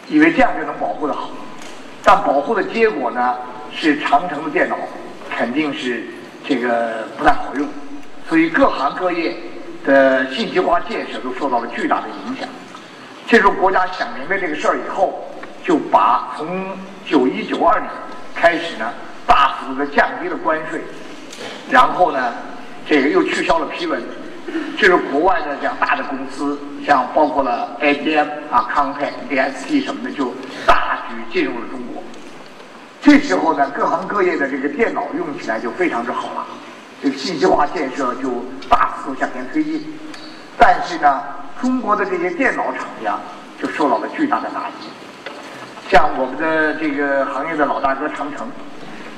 [0.09, 1.31] 以为这样就能保护的好。
[2.03, 3.37] 但保护的结果呢，
[3.73, 4.77] 是长城的电脑
[5.31, 6.05] 肯定是
[6.47, 7.69] 这个不太好用，
[8.29, 9.37] 所以各行各业。
[9.85, 12.49] 的信息化建设都受到了巨大的影响，
[13.27, 15.23] 这时候国家想明白这个事儿以后，
[15.63, 16.69] 就把从
[17.05, 17.91] 九一九二年
[18.35, 18.91] 开始呢，
[19.27, 20.81] 大幅度的降低了关税，
[21.71, 22.33] 然后呢，
[22.87, 24.03] 这个又取消了批文。
[24.77, 30.33] 这是国外的这样大的公司，像包括了 IBM 啊、康泰、DSP 什么的，就
[30.67, 32.03] 大举进入了中国。
[33.01, 36.47] 这时候呢，各行各业的这个电脑用起来就非常之好了，
[37.03, 39.83] 这个信息化建设就大幅度向前推进。
[40.59, 41.23] 但是呢，
[41.61, 43.19] 中国的这些电脑厂家
[43.61, 44.89] 就受到了巨大的打击。
[45.89, 48.47] 像我们的这个行业的老大哥长城，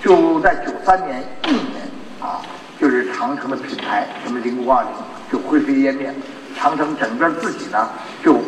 [0.02, 1.82] 就在九三年一年
[2.20, 2.40] 啊，
[2.80, 4.92] 就是长城的品牌什么零五二零。
[5.28, 6.08] 就灰飞烟灭，
[6.56, 7.90] 长城整个自己呢
[8.22, 8.38] 就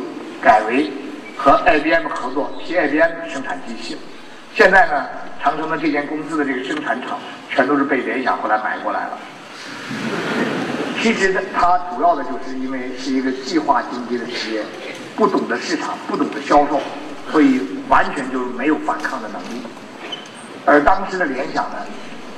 [0.41, 0.89] 改为
[1.37, 3.99] 和 IBM 合作，替 IBM 生产机器。
[4.55, 5.07] 现在呢，
[5.43, 7.19] 长城的这间公司的这个生产厂
[7.51, 9.19] 全都是被联想后来买过来了。
[11.03, 14.63] 其实呢，它主要的就是因为是一个计划经济的企业，
[15.17, 16.81] 不懂得市场，不懂得销售，
[17.33, 19.63] 所以完全就没有反抗的能力。
[20.65, 21.77] 而当时的联想呢，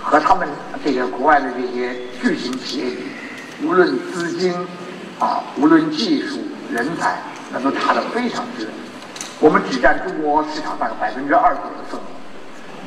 [0.03, 0.49] 和他们
[0.85, 3.67] 这个国外的这些巨型企业比。
[3.67, 4.55] 无论资金
[5.19, 6.39] 啊，无论技术
[6.73, 7.19] 人才，
[7.53, 8.73] 那都差得非常之远。
[9.39, 12.05] 我们只占中国市场大概百分之二左右的份额，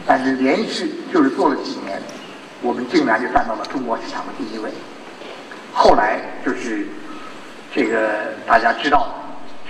[0.08, 2.02] 但是连续就是做了几年，
[2.62, 4.71] 我们竟然就占到了中国市场的第一位。
[5.71, 6.88] 后来就是
[7.73, 9.13] 这个大家知道，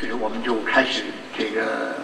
[0.02, 1.04] 就是我们就开始
[1.38, 1.96] 这个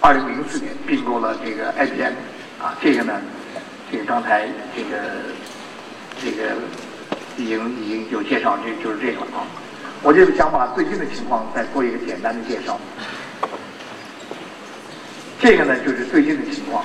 [0.00, 2.12] 二零零四年并购了这个 IBM
[2.58, 3.20] 啊，这个呢，
[3.90, 4.98] 这个刚才这个
[6.22, 6.56] 这个。
[7.36, 9.46] 已经已经有介绍，这就是这个啊。
[10.02, 12.78] 我就想把最近的情况再做一个简单的介绍。
[15.40, 16.84] 这个呢就是最近的情况。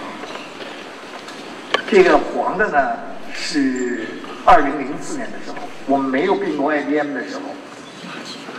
[1.90, 2.96] 这个黄的呢
[3.34, 4.08] 是
[4.46, 7.42] 二零零四年的时候，我们没有并购 IBM 的时候，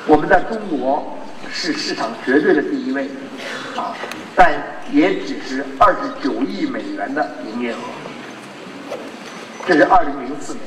[0.07, 1.17] 我们在中国
[1.51, 3.09] 是市场绝对的第一位
[3.75, 3.97] 啊，
[4.35, 4.53] 但
[4.93, 8.06] 也只是二十九亿美元的营业额。
[9.67, 10.63] 这是二零零四年。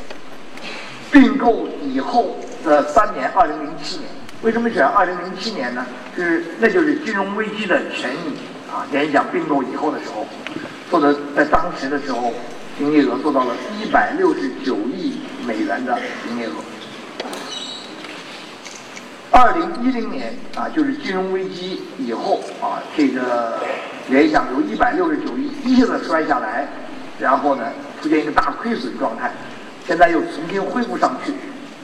[1.11, 4.07] 并购以后的三年，二零零七年，
[4.43, 5.83] 为什么选二零零七年呢？
[6.15, 8.85] 是那就是金融危机的前一年啊。
[8.91, 10.27] 联想并购以后的时候，
[10.87, 12.31] 做的在当时的时候，
[12.79, 16.51] 营业额做到了一百六十九亿美元的营业额。
[19.31, 23.59] 二零一零年啊，就是金融危机以后啊，这个
[24.09, 26.67] 联想由一百六十九亿一下子摔下来，
[27.19, 27.63] 然后呢，
[28.01, 29.31] 出现一个大亏损状态。
[29.87, 31.33] 现在又重新恢复上去，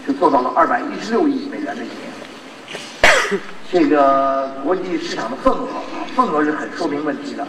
[0.05, 3.39] 就做到了二百一十六亿美元的营业额。
[3.71, 5.67] 这个国际市场的份额，
[6.15, 7.47] 份额是很说明问题的。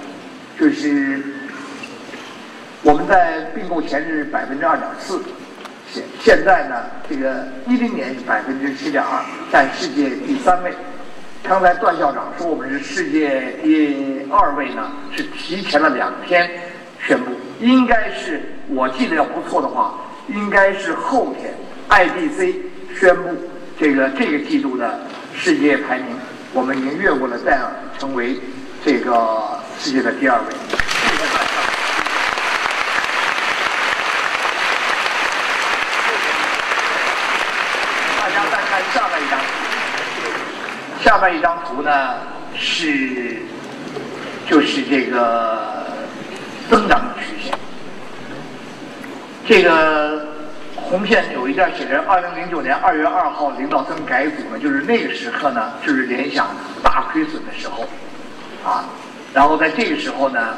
[0.58, 1.22] 就是
[2.82, 5.20] 我们在并购前是百分之二点四，
[5.92, 6.76] 现现在呢，
[7.06, 10.72] 这个一零年是百分之七点二，占世界第三位。
[11.42, 16.50] 刚才段校长说我们是世界第二位呢，是提前了两天，
[17.60, 19.94] 应该是我记得要不错的话。
[20.28, 21.54] 应该是后天
[21.88, 22.56] ，IDC
[22.98, 23.32] 宣布
[23.78, 24.98] 这个这个季度的
[25.32, 26.06] 世界排名，
[26.52, 28.36] 我们已经越过了戴尔，成为
[28.84, 30.46] 这个世界的第二位。
[38.18, 39.38] 大家再看下面一张，
[41.04, 42.14] 下面一张图呢
[42.58, 43.36] 是
[44.50, 45.75] 就是这个
[46.70, 47.58] 增长曲线。
[49.46, 50.26] 这个
[50.74, 56.48] 红线有一段写着，二零零九年二月二号领导层改组呢，就是那个时刻呢，就是联想
[56.82, 57.84] 大亏损的时候，
[58.68, 58.84] 啊，
[59.32, 60.54] 然后在这个时候呢，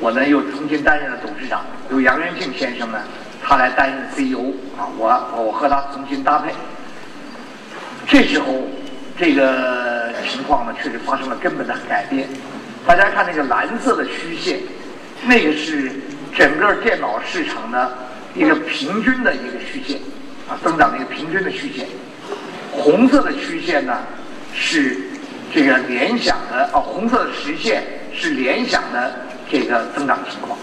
[0.00, 2.98] 我呢又重新担任了董事长，由杨元庆先生呢，
[3.42, 6.54] 他来担任 CEO，啊，我我和他重新搭配，
[8.06, 8.46] 这时候
[9.18, 12.28] 这个情况呢，确实发生了根本的改变，
[12.86, 14.58] 大家看那个蓝色的虚线，
[15.26, 15.90] 那个是
[16.36, 17.90] 整个电脑市场的。
[18.32, 19.98] 一个平均的一个曲线，
[20.48, 21.84] 啊，增长的一个平均的曲线。
[22.70, 23.98] 红色的曲线呢，
[24.54, 24.96] 是
[25.52, 27.82] 这个联想的，啊，红色的实线
[28.14, 30.56] 是联想的这个增长情况。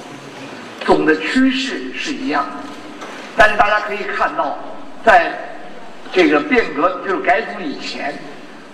[0.86, 2.52] 总的趋势是一样的，
[3.36, 4.58] 但是大家可以看到，
[5.04, 5.38] 在
[6.14, 8.18] 这个变革就是改组以前，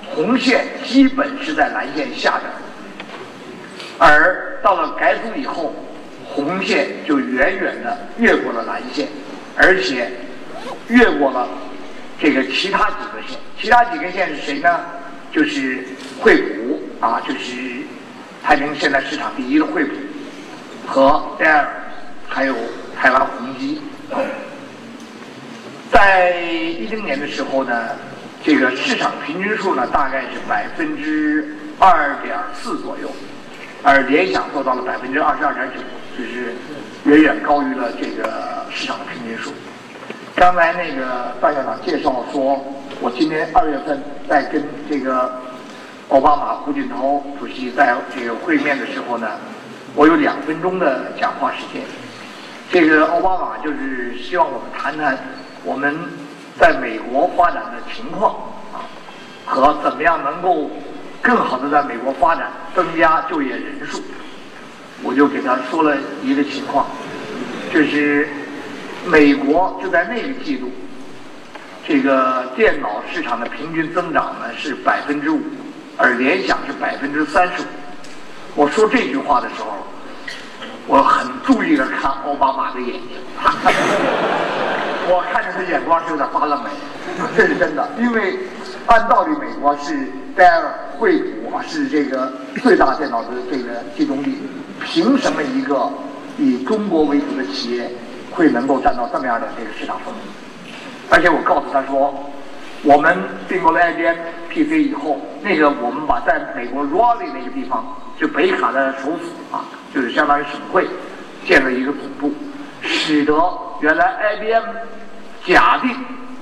[0.05, 2.43] 红线基本是在蓝线下边，
[4.03, 5.73] 而到了改组以后。
[6.35, 9.07] 红线就远远的越过了蓝线，
[9.55, 10.09] 而且
[10.87, 11.47] 越过了
[12.19, 13.37] 这个其他几个线。
[13.59, 14.79] 其他几个线是谁呢？
[15.31, 15.85] 就是
[16.19, 17.83] 惠普啊，就是
[18.41, 19.91] 排名现在市场第一的惠普
[20.87, 21.67] 和戴尔，
[22.27, 22.55] 还有
[22.99, 23.79] 台湾宏基。
[25.91, 27.89] 在一零年的时候呢，
[28.43, 33.07] 这个市场平均数呢大概是百分之二点四左右，
[33.83, 35.75] 而联想做到了百分之二十二点九，
[36.17, 36.55] 就是
[37.03, 39.51] 远远高于了这个市场的平均数。
[40.35, 42.63] 刚才那个段校长介绍说，
[43.01, 45.31] 我今年二月份在跟这个
[46.07, 49.27] 奥巴马、胡锦涛主席在这个会面的时候呢，
[49.95, 51.81] 我有两分钟的讲话时间。
[52.71, 55.17] 这个奥巴马就是希望我们谈谈
[55.65, 55.93] 我们
[56.57, 58.33] 在美国发展的情况
[58.73, 58.87] 啊，
[59.45, 60.71] 和怎么样能够
[61.23, 63.99] 更好的在美国发展，增加就业人数。
[65.01, 66.85] 我就给他说了一个情况，
[67.73, 68.29] 就是
[69.07, 70.71] 美国就在那个季度，
[71.87, 75.41] 这个电脑市场的平均增长呢是百分之五，
[75.97, 77.65] 而联想是百分之三十五。
[78.55, 79.77] 我说这句话的时候。
[80.85, 83.17] 我很注意的看奥巴马的眼睛，
[85.07, 86.69] 我看见他眼光是有点发愣的，
[87.37, 87.89] 这是真的。
[87.97, 88.37] 因为
[88.87, 94.37] 按道理，美国是戴尔、惠普，是这个最大电脑的这个集中地，
[94.81, 95.89] 凭什么一个
[96.37, 97.89] 以中国为主的企业
[98.31, 100.17] 会能够占到这么样的这个市场份额？
[101.09, 102.13] 而且我告诉他说，
[102.83, 103.17] 我们
[103.47, 104.15] 并购了 IBM
[104.49, 107.85] PC 以后，那个我们把在美国 Raleigh 那个地方，
[108.19, 109.65] 就北卡的首府啊。
[109.93, 110.87] 就是相当于省会
[111.45, 112.33] 建了一个总部，
[112.81, 113.35] 使得
[113.79, 114.63] 原来 IBM
[115.45, 115.91] 假定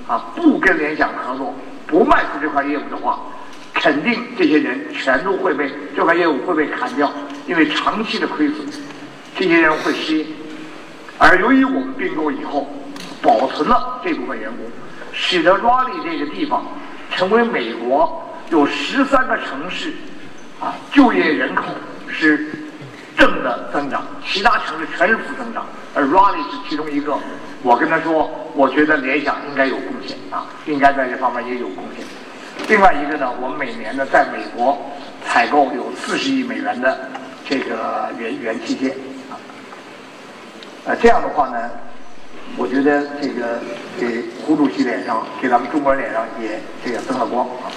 [0.08, 1.54] 啊不跟联想合作，
[1.92, 3.20] 不卖出这块业务的话，
[3.74, 7.12] 肯定这些人全都会被这块业务会被砍掉，
[7.46, 8.66] 因为长期的亏损，
[9.36, 10.26] 这些人会失业。
[11.20, 12.68] 而由于我们并购以后，
[13.22, 14.66] 保存了这部分员工，
[15.12, 16.66] 使得 Raleigh 这个地方
[17.14, 19.94] 成为美国有十三个城市
[20.60, 21.66] 啊就业人口
[22.08, 22.50] 是。
[23.18, 27.16] 正的增长，其他城市全是负增长，而 Raleigh 是其中一个。
[27.64, 32.06] 我跟他说，我觉得联想应该有贡献啊，应该在这方面也有贡献。
[32.68, 34.78] 另外一个呢，我们每年呢在美国
[35.26, 37.10] 采购有四十亿美元的
[37.48, 38.92] 这个元元器件
[39.30, 39.38] 啊，
[40.86, 41.70] 呃，这样的话呢，
[42.58, 43.60] 我觉得这个
[44.00, 47.70] 给胡主席脸上，给咱们中国人脸上也这个增了光啊。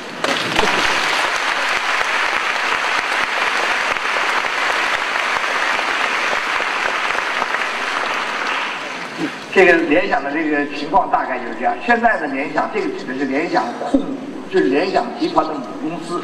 [9.55, 11.73] 这个联想的这个情况大概就是这样。
[11.87, 14.03] 现在的联想，这个指的是联想控，
[14.51, 16.21] 就是联想集团的母公司，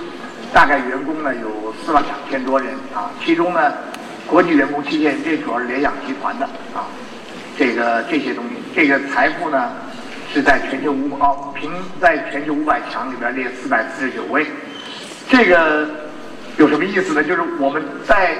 [0.53, 3.09] 大概员工呢有四万两千多人啊。
[3.25, 3.73] 其中呢，
[4.27, 6.91] 国际员工七千，这主要是联想集团的啊。
[7.57, 9.71] 这个这些东西，这个财富呢
[10.35, 14.45] 是在全球五哦，平在全球五百强里边列四百四十九位。
[15.29, 15.89] 这个
[16.57, 17.23] 有什么意思呢？
[17.23, 18.35] 就是我们在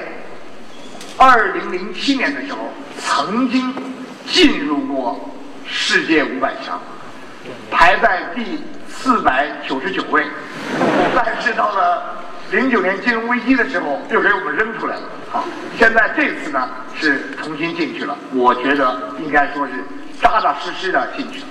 [1.15, 2.57] 二零零七年的时候
[2.99, 3.73] 曾经。
[4.31, 5.19] 进入过
[5.67, 6.79] 世界五百强，
[7.69, 10.25] 排在第四百九十九位，
[11.13, 15.01] 但是到了零九年金融危机的时候，又给我们扔出来了。
[15.33, 15.43] 啊，
[15.77, 19.73] 现在这次呢是重新进去了，我觉得应该说是
[20.21, 21.45] 扎扎实实的进去了。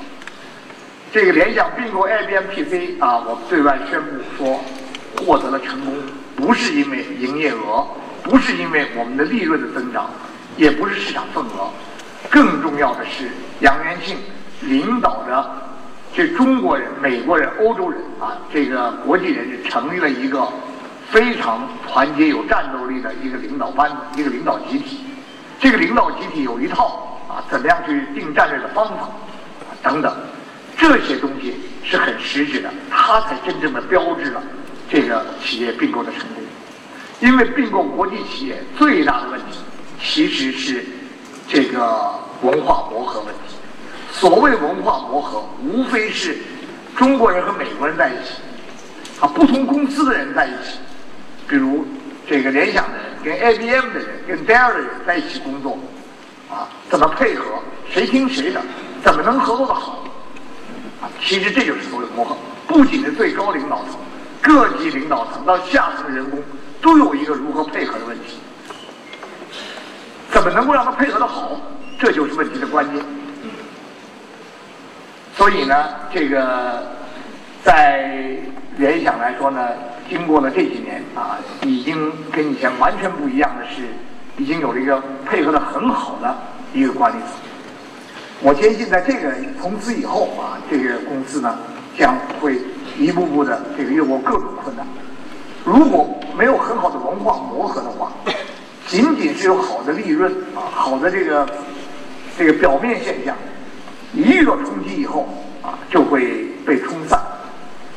[1.12, 4.60] 这个联想并购 IBM PC 啊，我们对外宣布说
[5.18, 5.94] 获得了成功，
[6.34, 7.86] 不是因为营业额，
[8.22, 10.10] 不是因为我们的利润的增长，
[10.56, 11.70] 也不是市场份额。
[12.30, 14.16] 更重要的是，杨元庆
[14.60, 15.44] 领导着
[16.14, 20.46] 这中国人、美国人、欧洲人啊，这个国际人士成立了一个
[21.10, 25.00] 非常团结、有战斗力的一个领导班子、一个领导集体。
[25.58, 30.16] 这个领导集体有一套啊，怎么样去定战略的方法啊等等，
[30.76, 34.40] 这些东西是很实质的，它才真正的标志了
[34.88, 36.42] 这个企业并购的成功。
[37.20, 39.58] 因为并购国际企业最大的问题
[40.00, 40.84] 其实是。
[41.52, 43.56] 这个文化磨合问题，
[44.12, 46.38] 所谓文化磨合，无非是
[46.94, 48.34] 中国人和美国人在一起，
[49.20, 50.78] 啊，不同公司的人在一起，
[51.48, 51.84] 比如
[52.28, 55.76] 这个联想的人跟 IBM 的人跟 Dell 的人在一起工作，
[56.48, 57.44] 啊，怎么配合，
[57.90, 58.62] 谁听谁的，
[59.02, 60.04] 怎么能合作的好，
[61.02, 62.36] 啊，其实这就是所谓磨合，
[62.68, 63.96] 不仅是最高领导层，
[64.40, 66.40] 各级领导层到下层的人工
[66.80, 68.38] 都有一个如何配合的问题。
[70.30, 71.60] 怎么能够让他配合的好？
[71.98, 73.04] 这就是问题的关键。
[75.36, 75.74] 所以呢，
[76.12, 76.82] 这个
[77.62, 78.36] 在
[78.76, 79.68] 联想来说呢，
[80.08, 83.82] 经过了这几年啊，已经跟以前完全不一样的是，
[84.38, 86.34] 已经有了一个配合的很好的
[86.72, 87.28] 一个管理层。
[88.42, 91.58] 我坚信，在这个从此以后啊，这个公司呢，
[91.98, 92.58] 将会
[92.98, 94.86] 一步步的这个越过各种困难。
[95.64, 98.10] 如果没有很好的文化磨合的话，
[98.90, 101.48] 仅仅是有好的利润啊，好的这个
[102.36, 103.36] 这个表面现象，
[104.12, 105.28] 一遇到冲击以后
[105.62, 107.16] 啊，就会被冲散。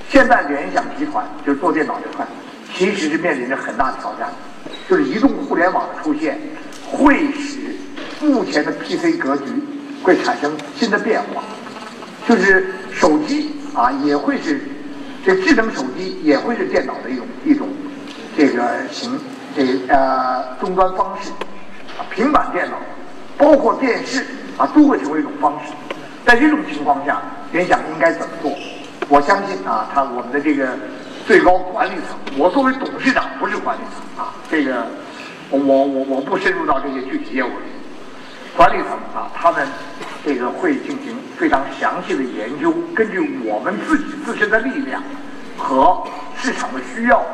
[0.08, 2.24] 现在联想集团就是做电脑这块，
[2.76, 4.30] 其实是面临着很大的挑战，
[4.88, 6.40] 就是移动互联网的出现
[6.92, 7.76] 会使
[8.22, 9.46] 目前的 PC 格局
[10.04, 11.44] 会产生新的变化，
[12.30, 14.62] 就是手机啊也会是
[15.26, 17.68] 这智能手机也会是电脑的一种一种
[18.38, 19.20] 这个形
[19.56, 21.32] 这呃终端方式，
[21.98, 22.78] 啊平板电脑
[23.38, 24.26] 包括电视
[24.58, 25.72] 啊都会成为一种方式，
[26.26, 28.52] 在这种情况下，联想应该怎么做？
[29.10, 30.70] 我相信啊，他我们的这个
[31.28, 34.88] 最高管理层，我作为董事长不是管理层啊，这个
[35.50, 37.66] 我我我不深入到这些具体业务里。
[38.56, 39.68] 管理层啊，他们
[40.24, 45.02] 这个会进行非常详细的研究，根据我们自己自身的力量
[45.58, 46.02] 和
[46.38, 47.26] 市场的需要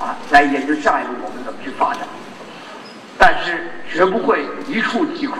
[0.00, 2.02] 啊，来研究下一步我们怎么去发展。
[3.18, 5.34] 但是绝不会一触即溃，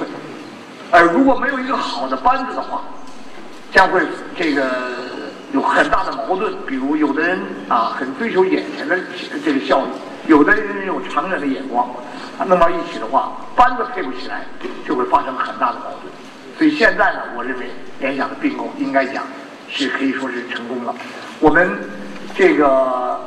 [0.91, 2.83] 而如果没有一个好的班子的话，
[3.73, 4.03] 将会
[4.37, 4.71] 这个
[5.55, 6.55] 有很大的矛盾。
[6.67, 8.99] 比如有的人啊，很追求眼前的
[9.43, 11.89] 这个效益，有的人有长远的眼光。
[12.39, 14.45] 啊弄到一起的话，班子配不起来，
[14.87, 16.13] 就会发生很大的矛盾。
[16.59, 19.25] 所以现在呢，我认为联想的并购应该讲
[19.69, 20.95] 是可以说是成功了。
[21.39, 21.79] 我们
[22.35, 23.21] 这个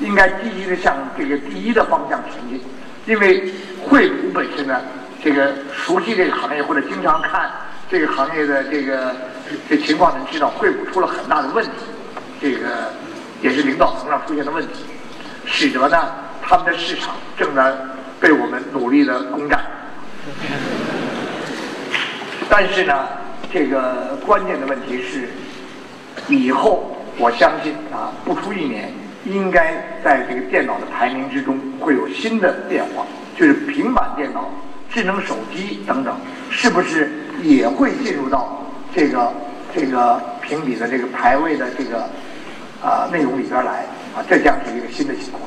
[0.00, 2.60] 应该积极的向这个第一的方向前进，
[3.06, 4.80] 因为惠普本身呢，
[5.22, 7.50] 这个熟悉这个行业或者经常看
[7.90, 9.14] 这个行业的这个
[9.68, 11.70] 这情况，能知道惠普出了很大的问题，
[12.40, 12.92] 这个
[13.42, 14.84] 也是领导层上出现的问题，
[15.44, 17.74] 使得呢他们的市场正在。
[18.18, 19.62] 被我们努力的攻占，
[22.48, 23.06] 但是呢，
[23.52, 25.28] 这个关键的问题是，
[26.28, 28.90] 以后我相信啊，不出一年，
[29.26, 29.74] 应该
[30.04, 33.04] 在这个电脑的排名之中会有新的变化，
[33.36, 34.48] 就是平板电脑、
[34.88, 36.16] 智能手机等等，
[36.50, 37.10] 是不是
[37.42, 38.62] 也会进入到
[38.94, 39.32] 这个
[39.74, 42.08] 这个评比的这个排位的这个
[42.80, 44.22] 啊内容里边来啊？
[44.28, 45.42] 这将是一个新的情况。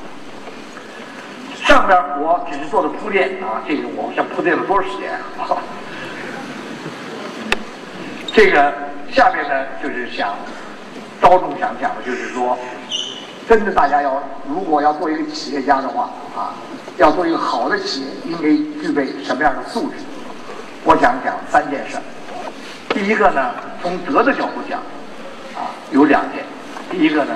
[1.56, 5.56] 上边我只是做的铺垫啊，这个我想铺垫了多少时间啊？
[8.34, 8.74] 这个
[9.12, 10.36] 下面呢，就是想
[11.22, 12.58] 着重想讲的，就是说，
[13.50, 16.54] 真的大家要如果要做一个企业家的话啊，
[16.98, 18.44] 要做一个好的企业，应该
[18.80, 19.96] 具备什么样的素质？
[20.84, 21.98] 我想讲三件事。
[22.90, 24.80] 第一个呢，从德的角度讲
[25.56, 26.46] 啊，有两件。
[26.92, 27.34] 第一个呢，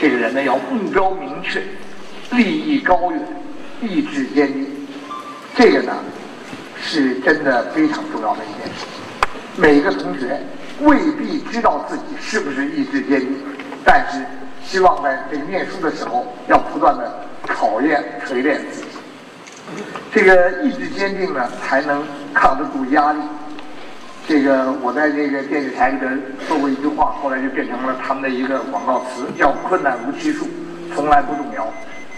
[0.00, 1.62] 这个人呢要目标明确，
[2.32, 3.20] 利益高远。
[3.82, 4.66] 意志坚定，
[5.54, 5.92] 这个呢
[6.80, 8.86] 是真的非常重要的一件事。
[9.54, 10.40] 每个同学
[10.80, 13.36] 未必知道自己是不是意志坚定，
[13.84, 14.24] 但是
[14.66, 18.86] 希望在这个念书的时候要不断的考验锤炼自己。
[20.12, 22.04] 这个意志坚定呢，才能
[22.34, 23.20] 抗得住压力。
[24.28, 30.46] 这个我在这个电视台里边说过一句话，后来就变成了他们的一个广告词，叫“困难无期数，
[30.94, 31.66] 从来不动摇”。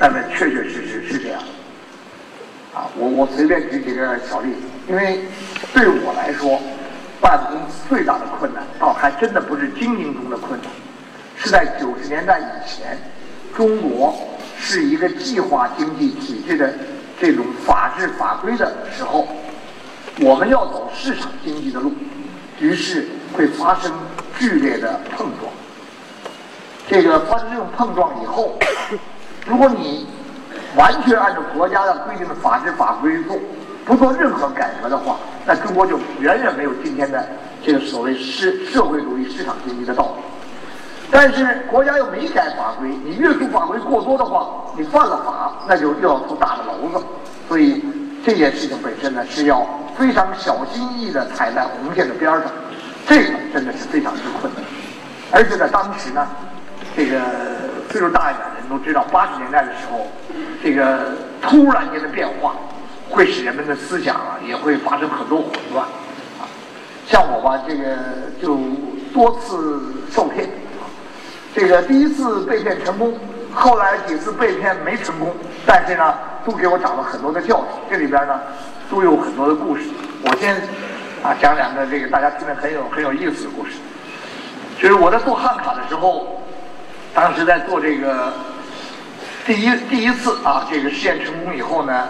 [0.01, 1.41] 但是确确实实是这样，
[2.73, 5.21] 啊，我我随便举几个小例子，因为
[5.75, 6.61] 对我来说，
[7.21, 10.71] 办公最大的困难，倒还真的不是经营中的困难，
[11.39, 12.99] 是在九十年代以前，
[13.57, 14.15] 中国
[14.59, 16.75] 是一个计划经济体制的
[17.21, 19.27] 这种法治法规的时候，
[20.21, 21.93] 我们要走市场经济的路，
[22.59, 23.93] 于是会发生
[24.37, 25.53] 剧烈的碰撞。
[26.89, 28.59] 这个发生这种碰撞以后。
[29.47, 30.07] 如果你
[30.77, 33.39] 完全按照国家的规定的法制法规做，
[33.85, 35.17] 不做任何改革的话，
[35.47, 37.27] 那中国就远远没有今天的
[37.65, 40.23] 这个所谓社社会主义市场经济的道理。
[41.11, 47.05] 但是国家又没改法规，你约束法规过多的话，你犯了法，那就又要出大的娄子。
[47.49, 47.85] 所以
[48.25, 52.43] 这件事情本身呢，是要非常小心翼翼地踩在红线的边上，
[53.07, 54.63] 这个真的是非常之困难。
[55.31, 56.27] 而且在当时呢，
[56.97, 57.21] 这个。
[57.91, 60.07] 岁数大一点的人都知道，八十年代的时候，
[60.63, 62.55] 这个突然间的变化，
[63.09, 65.87] 会使人们的思想啊也会发生很多混乱。
[66.39, 66.45] 啊，
[67.07, 67.97] 像我吧，这个
[68.43, 68.59] 就
[69.11, 69.81] 多次
[70.11, 70.47] 受骗，
[71.55, 73.19] 这个第一次被骗成功，
[73.53, 75.35] 后来几次被骗没成功，
[75.67, 77.67] 但是呢，都给我长了很多的教训。
[77.91, 78.41] 这里边呢，
[78.91, 79.85] 都有很多的故事。
[80.23, 80.55] 我先
[81.23, 83.73] 啊讲两个这个大家听着很有很有意思的故事，
[84.81, 86.35] 就是我在做汉卡的时候。
[87.15, 88.33] 当时在做这个
[89.45, 92.07] 第一第一次啊，这个试验成功以后呢，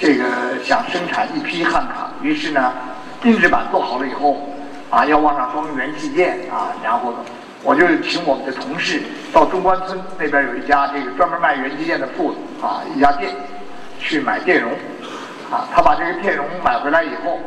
[0.00, 0.24] 这个
[0.64, 2.72] 想生产一批汉卡，于是呢，
[3.22, 4.48] 定制板做好了以后
[4.90, 7.18] 啊，要往上装元器件啊，然后呢，
[7.64, 9.02] 我就请我们的同事
[9.32, 13.34] 到中关村那边有一家这个专门卖元器件的铺子啊，一家店
[13.98, 14.70] 去买电容
[15.50, 17.40] 啊，他把这个电容买回来以后，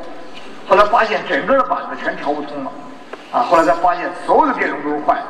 [0.68, 2.72] 后来发现整个的板子全调不通了
[3.32, 5.26] 啊，后来才发现所有的电容都是坏的。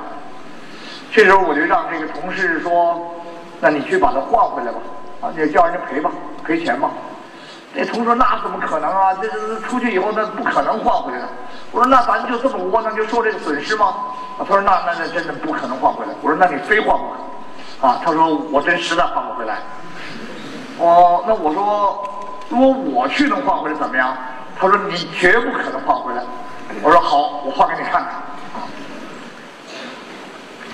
[1.12, 3.14] 这时候我就让这个同事说
[3.60, 4.80] ：“那你去把它换回来吧，
[5.22, 6.10] 啊，你叫人家赔吧，
[6.46, 6.92] 赔钱吧。
[7.74, 9.14] 那同事说那怎么可能啊？
[9.22, 11.28] 这这出去以后那不可能换回来。
[11.72, 13.94] 我说那咱就这么窝囊就受这个损失吗？
[14.38, 16.12] 他说那那那真的不可能换回来。
[16.22, 17.04] 我说那你非换不
[17.82, 19.58] 可，啊，他说我真实在换不回来。
[20.80, 22.04] 哦，那我说
[22.50, 24.16] 如果我去能换回来怎么样？
[24.60, 26.24] 他说你绝不可能换回来。
[26.82, 28.14] 我说好，我换给你看看。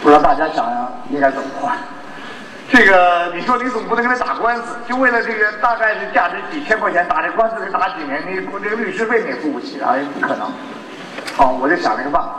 [0.01, 1.75] 不知道大家想想应该怎么换？
[2.71, 10.51] 这个你说你总不能跟他打官司，就为了这个大概是价值几千块钱打这官司得打几年，你这个律师费你也付不起啊，也不可能。
[11.35, 12.29] 好，我就想了一个办法，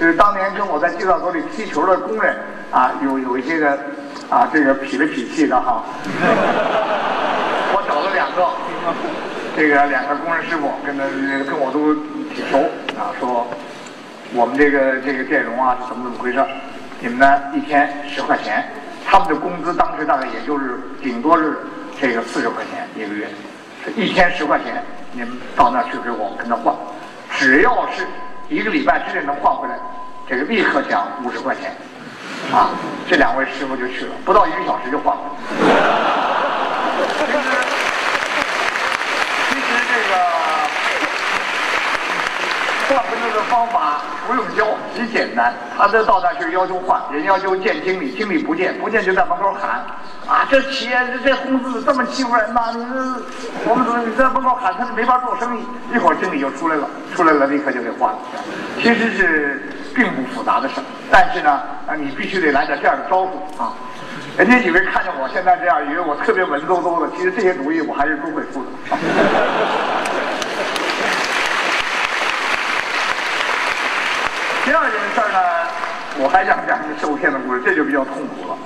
[0.00, 2.36] 就是当年跟我在计算所里踢球的工人
[2.70, 3.78] 啊，有有一些个
[4.30, 5.82] 啊，这个痞里痞气的哈，
[7.72, 8.48] 我找了两个，
[9.56, 11.04] 这个两个工人师傅跟他
[11.50, 11.94] 跟我都
[12.34, 12.58] 挺熟
[12.98, 13.46] 啊，说。
[14.36, 16.44] 我们这个这个电容啊是怎么怎么回事？
[16.98, 18.68] 你们呢一天十块钱，
[19.06, 21.58] 他们的工资当时大概也就是顶多是
[22.00, 23.28] 这个四十块钱一个月，
[23.94, 26.74] 一天十块钱，你们到那去给我跟他换，
[27.30, 28.06] 只要是
[28.48, 29.78] 一个礼拜之内能换回来，
[30.28, 31.76] 这个立刻奖五十块钱，
[32.52, 32.70] 啊，
[33.08, 35.22] 这两位师傅就去了，不到一个小时就换了。
[39.48, 40.14] 其实这个
[42.88, 44.00] 换回来的方法。
[44.26, 44.64] 不用教，
[44.96, 45.52] 极简单。
[45.76, 49.84] 他这到那去要求换，人要求见经理，经理不见，不见就在门口喊
[50.26, 52.72] ：“啊，这企业这这公司这么欺负人呐！
[52.74, 52.90] 你这
[53.68, 58.18] 我们怎么你在门口喊，他就没法做生意。”一会儿经理就出来了，出来了立刻就给换了。
[58.80, 60.80] 其实是并不复杂的事，
[61.10, 61.50] 但是呢，
[61.86, 63.74] 啊，你必须得来点这样的招数啊。
[64.38, 68.70] 人家以为看见我现在这样，以为我特别文绉绉的，其实这些主意我还是都会出的。
[74.64, 75.38] 第二件事呢，
[76.16, 78.56] 我还想讲一个受骗的故事，这就比较痛苦了。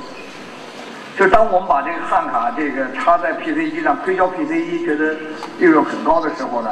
[1.18, 5.16] 就当我们把这个汉卡这个插在 PC 机上推销 PC 机，觉得
[5.59, 6.70] 利润很高的时候呢，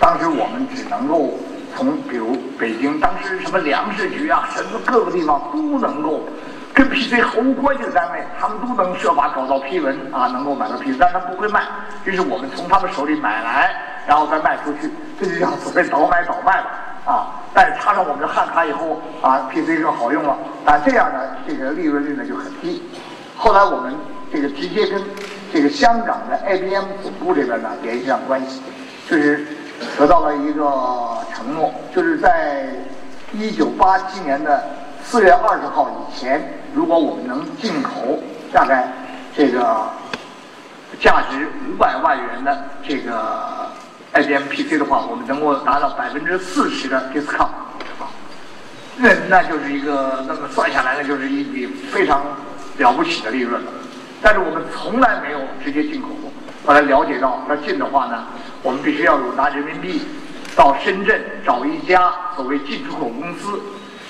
[0.00, 1.38] 当时我们只能够
[1.76, 6.26] 从比如北京当时什么粮食局啊，什么各个地方都能够
[6.72, 11.60] 跟 PC 毫无关系的单位，他们都能设法搞到批文啊，能够买到 PC，但他不会卖，
[12.06, 14.90] 于是我们从他们手里买来，然后再卖出去，
[15.20, 16.70] 这就叫所谓倒买倒卖吧。
[17.04, 20.38] 啊，但是插上我们的汉卡以后啊，PC 更好用了。
[20.64, 22.82] 但这样呢，这个利润率呢就很低。
[23.36, 23.94] 后来我们
[24.32, 25.02] 这个直接跟
[25.52, 28.62] 这个香港的 IBM 总部这边呢联系上关系，
[29.06, 29.46] 就是
[29.98, 32.68] 得到了一个承诺，就是在
[33.34, 34.64] 一九八七年的
[35.02, 36.42] 四月二十号以前，
[36.72, 38.18] 如果我们能进口
[38.50, 38.88] 大概
[39.36, 39.86] 这个
[41.00, 43.68] 价值五百万元的这个。
[44.14, 47.48] IBM PC 的话，我们能够达到百分之四十的 discount，
[48.96, 52.24] 那那就是一个，那么算下来呢，就是一笔非常
[52.78, 53.72] 了不起的利润了。
[54.22, 56.30] 但是我们从来没有直接进口过。
[56.64, 58.24] 后来了解到，要进的话呢，
[58.62, 60.00] 我们必须要有拿人民币
[60.54, 63.60] 到深圳找一家所谓进出口公司，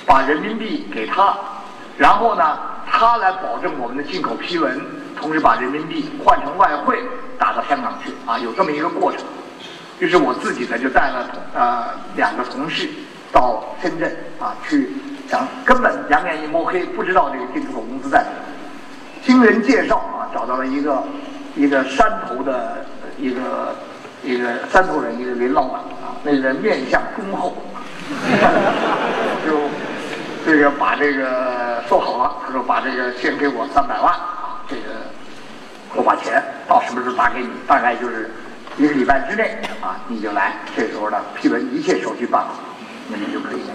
[0.05, 1.35] 把人民币给他，
[1.97, 4.79] 然后呢，他来保证我们的进口批文，
[5.19, 7.03] 同时把人民币换成外汇
[7.39, 9.23] 打到香港去啊，有这么一个过程。
[10.01, 11.85] 于是我自己呢就带了呃
[12.17, 12.89] 两个同事
[13.33, 14.91] 到深圳啊去，
[15.29, 18.29] 想根本两眼一摸黑，不知道这个进出口公司在哪。
[19.25, 21.03] 经人介绍啊，找到了一个
[21.55, 22.85] 一个山头的
[23.19, 23.75] 一个
[24.23, 27.57] 一个山头人，一个林老板啊，那人面相忠厚，
[29.47, 29.59] 就
[30.45, 34.83] 这个把这个说好了，他说把这个先给我三百万啊，这个
[35.95, 38.31] 我把钱到什么时候打给你，大概就是。
[38.77, 40.53] 一个礼拜之内啊，你就来。
[40.77, 42.55] 这时候呢，批文一切手续办好，
[43.09, 43.75] 那你就可以来。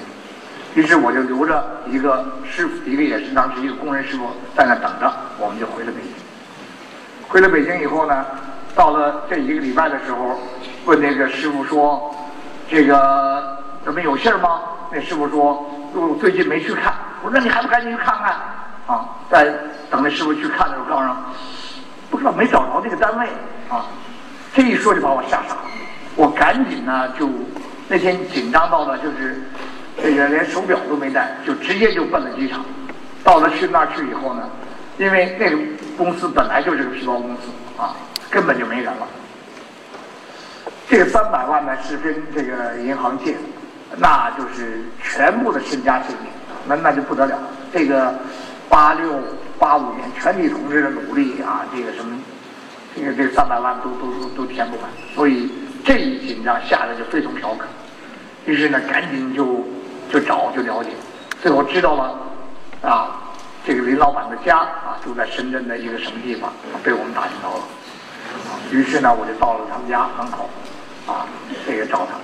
[0.76, 6.12] 于是我就留着一个师傅，一个也是当时一个工人师傅在那等着，我们就回了北京。
[7.28, 8.26] 回了北京以后呢，
[8.76, 10.39] 到了这一个礼拜的时候，
[10.86, 12.14] 问那个师傅说
[12.70, 16.93] ：“这个怎么有信儿吗？”那师傅说：“我最近没去看。”
[17.24, 18.36] 我说：“那你还不赶紧去看看？”
[18.88, 19.45] 啊，在
[19.89, 21.16] 等那师傅去看的时候，告诉他
[22.10, 23.28] 不知道没找着这个单位
[23.70, 23.86] 啊。
[24.54, 25.62] 这一说就把我吓傻了，
[26.16, 27.30] 我赶紧呢就
[27.88, 29.41] 那天紧张到了，就是
[30.02, 32.66] 这个连手表都没带，就直接就奔了机场。
[33.24, 34.50] 到了去那儿去以后呢，
[34.97, 35.58] 因为那个
[35.97, 37.41] 公司本来就是个皮包公司
[37.82, 37.95] 啊，
[38.30, 39.08] 根本就没人了。
[40.89, 43.39] 这个三百万呢是跟这个银行借的，
[43.97, 46.32] 那就是全部的身家性命，
[46.68, 47.38] 那那就不得了。
[47.72, 48.14] 这个
[48.68, 49.14] 八六
[49.60, 52.18] 八五年全体同志的努力啊，这个什么。
[53.00, 55.50] 因为这三百万都都都都填不满，所以
[55.86, 57.66] 这一紧张吓得就非同小可。
[58.45, 59.66] 于是呢，赶紧就
[60.12, 60.89] 就找就了解，
[61.41, 62.20] 最后知道了
[62.82, 63.22] 啊，
[63.66, 66.52] 这个林老板的家啊，住在深圳的一个什么地方，
[66.84, 67.64] 被我们打听到了。
[68.72, 70.50] 于是呢，我就到了他们家门口，
[71.08, 71.26] 啊，
[71.66, 72.18] 这个找他。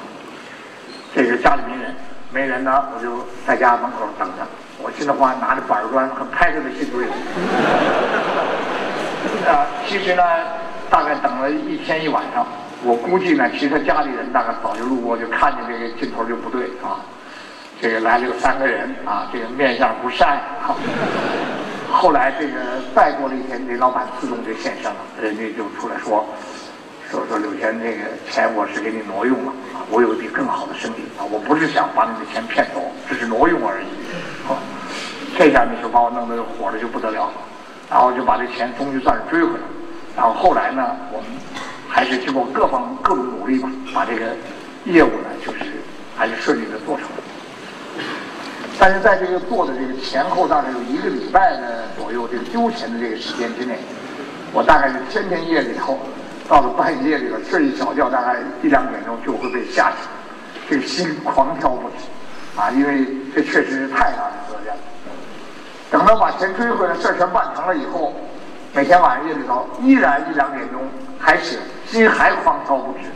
[1.16, 1.96] 这个家里没人，
[2.32, 4.46] 没人呢，我就在家门口等着。
[4.84, 7.06] 我心里话拿着板砖和拍着的信堆。
[9.48, 10.24] 啊，其实呢，
[10.90, 12.46] 大概等了一天一晚上。
[12.84, 17.02] 我估计呢，其实家里人大概早就路过，就看见这个劲头就不对啊。
[17.82, 20.76] 这个来了有三个人啊，这个面相不善啊。
[21.92, 22.54] 后来这个
[22.96, 26.26] 再过了一天，这老板自动就现身了，人家就出来说，
[27.10, 33.88] 说说柳田这个钱我是给你挪用了啊，我有一笔更好的生意啊，我不是想把你的钱骗走，只是挪用而已。
[34.48, 34.60] 啊，
[35.38, 37.34] 这下你说把我弄得火的就不得了了，
[37.90, 39.64] 然后就把这钱终于算是追回来了。
[40.16, 41.28] 然后后来呢，我们
[41.88, 44.28] 还是经过各方各种努力吧，把这个
[44.86, 45.60] 业务呢，就是
[46.18, 47.24] 还是顺利的做成了。
[48.78, 53.80] 但是在这个做的这个前后大概有一个礼拜的左右，这个丢钱的这个时间之内，
[54.54, 55.98] 我大概是天天夜里头，
[56.48, 60.00] 到了半夜里头睡一小觉，大概一两点钟就会被吓醒，
[60.70, 64.82] 这心狂跳不止，啊，因为这确实是太大的责任了。
[65.90, 68.14] 等到把钱追回来，事儿全办成了以后，
[68.76, 70.82] 每天晚上夜里头依然一两点钟
[71.18, 71.58] 还醒，
[71.88, 73.08] 心还狂跳不止，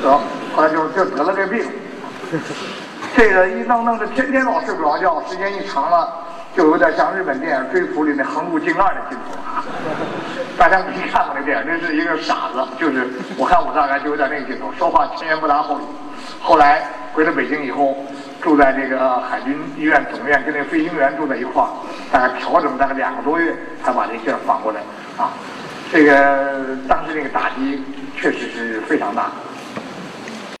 [0.00, 0.10] 得
[0.54, 1.64] 后来就就得了这病。
[3.16, 6.08] 这个一弄弄的，天天老睡不着觉，时间一长了，
[6.54, 9.36] 就有点像日本电影《追捕》里那横路径二的镜头。
[10.56, 15.82] 大家没看过那电影，那是一个傻子，就是我看我大概就有点那个镜头，说话前言不搭后语。
[16.40, 16.82] 后来
[17.12, 17.96] 回了北京以后，
[18.40, 21.68] 住在这个海军医院总院，跟那飞行员住在一块儿，
[22.12, 23.52] 大概调整大概两个多月，
[23.82, 24.80] 才把这劲儿缓过来。
[25.20, 25.32] 啊，
[25.92, 27.82] 这个当时那个打击
[28.16, 29.30] 确实是非常大。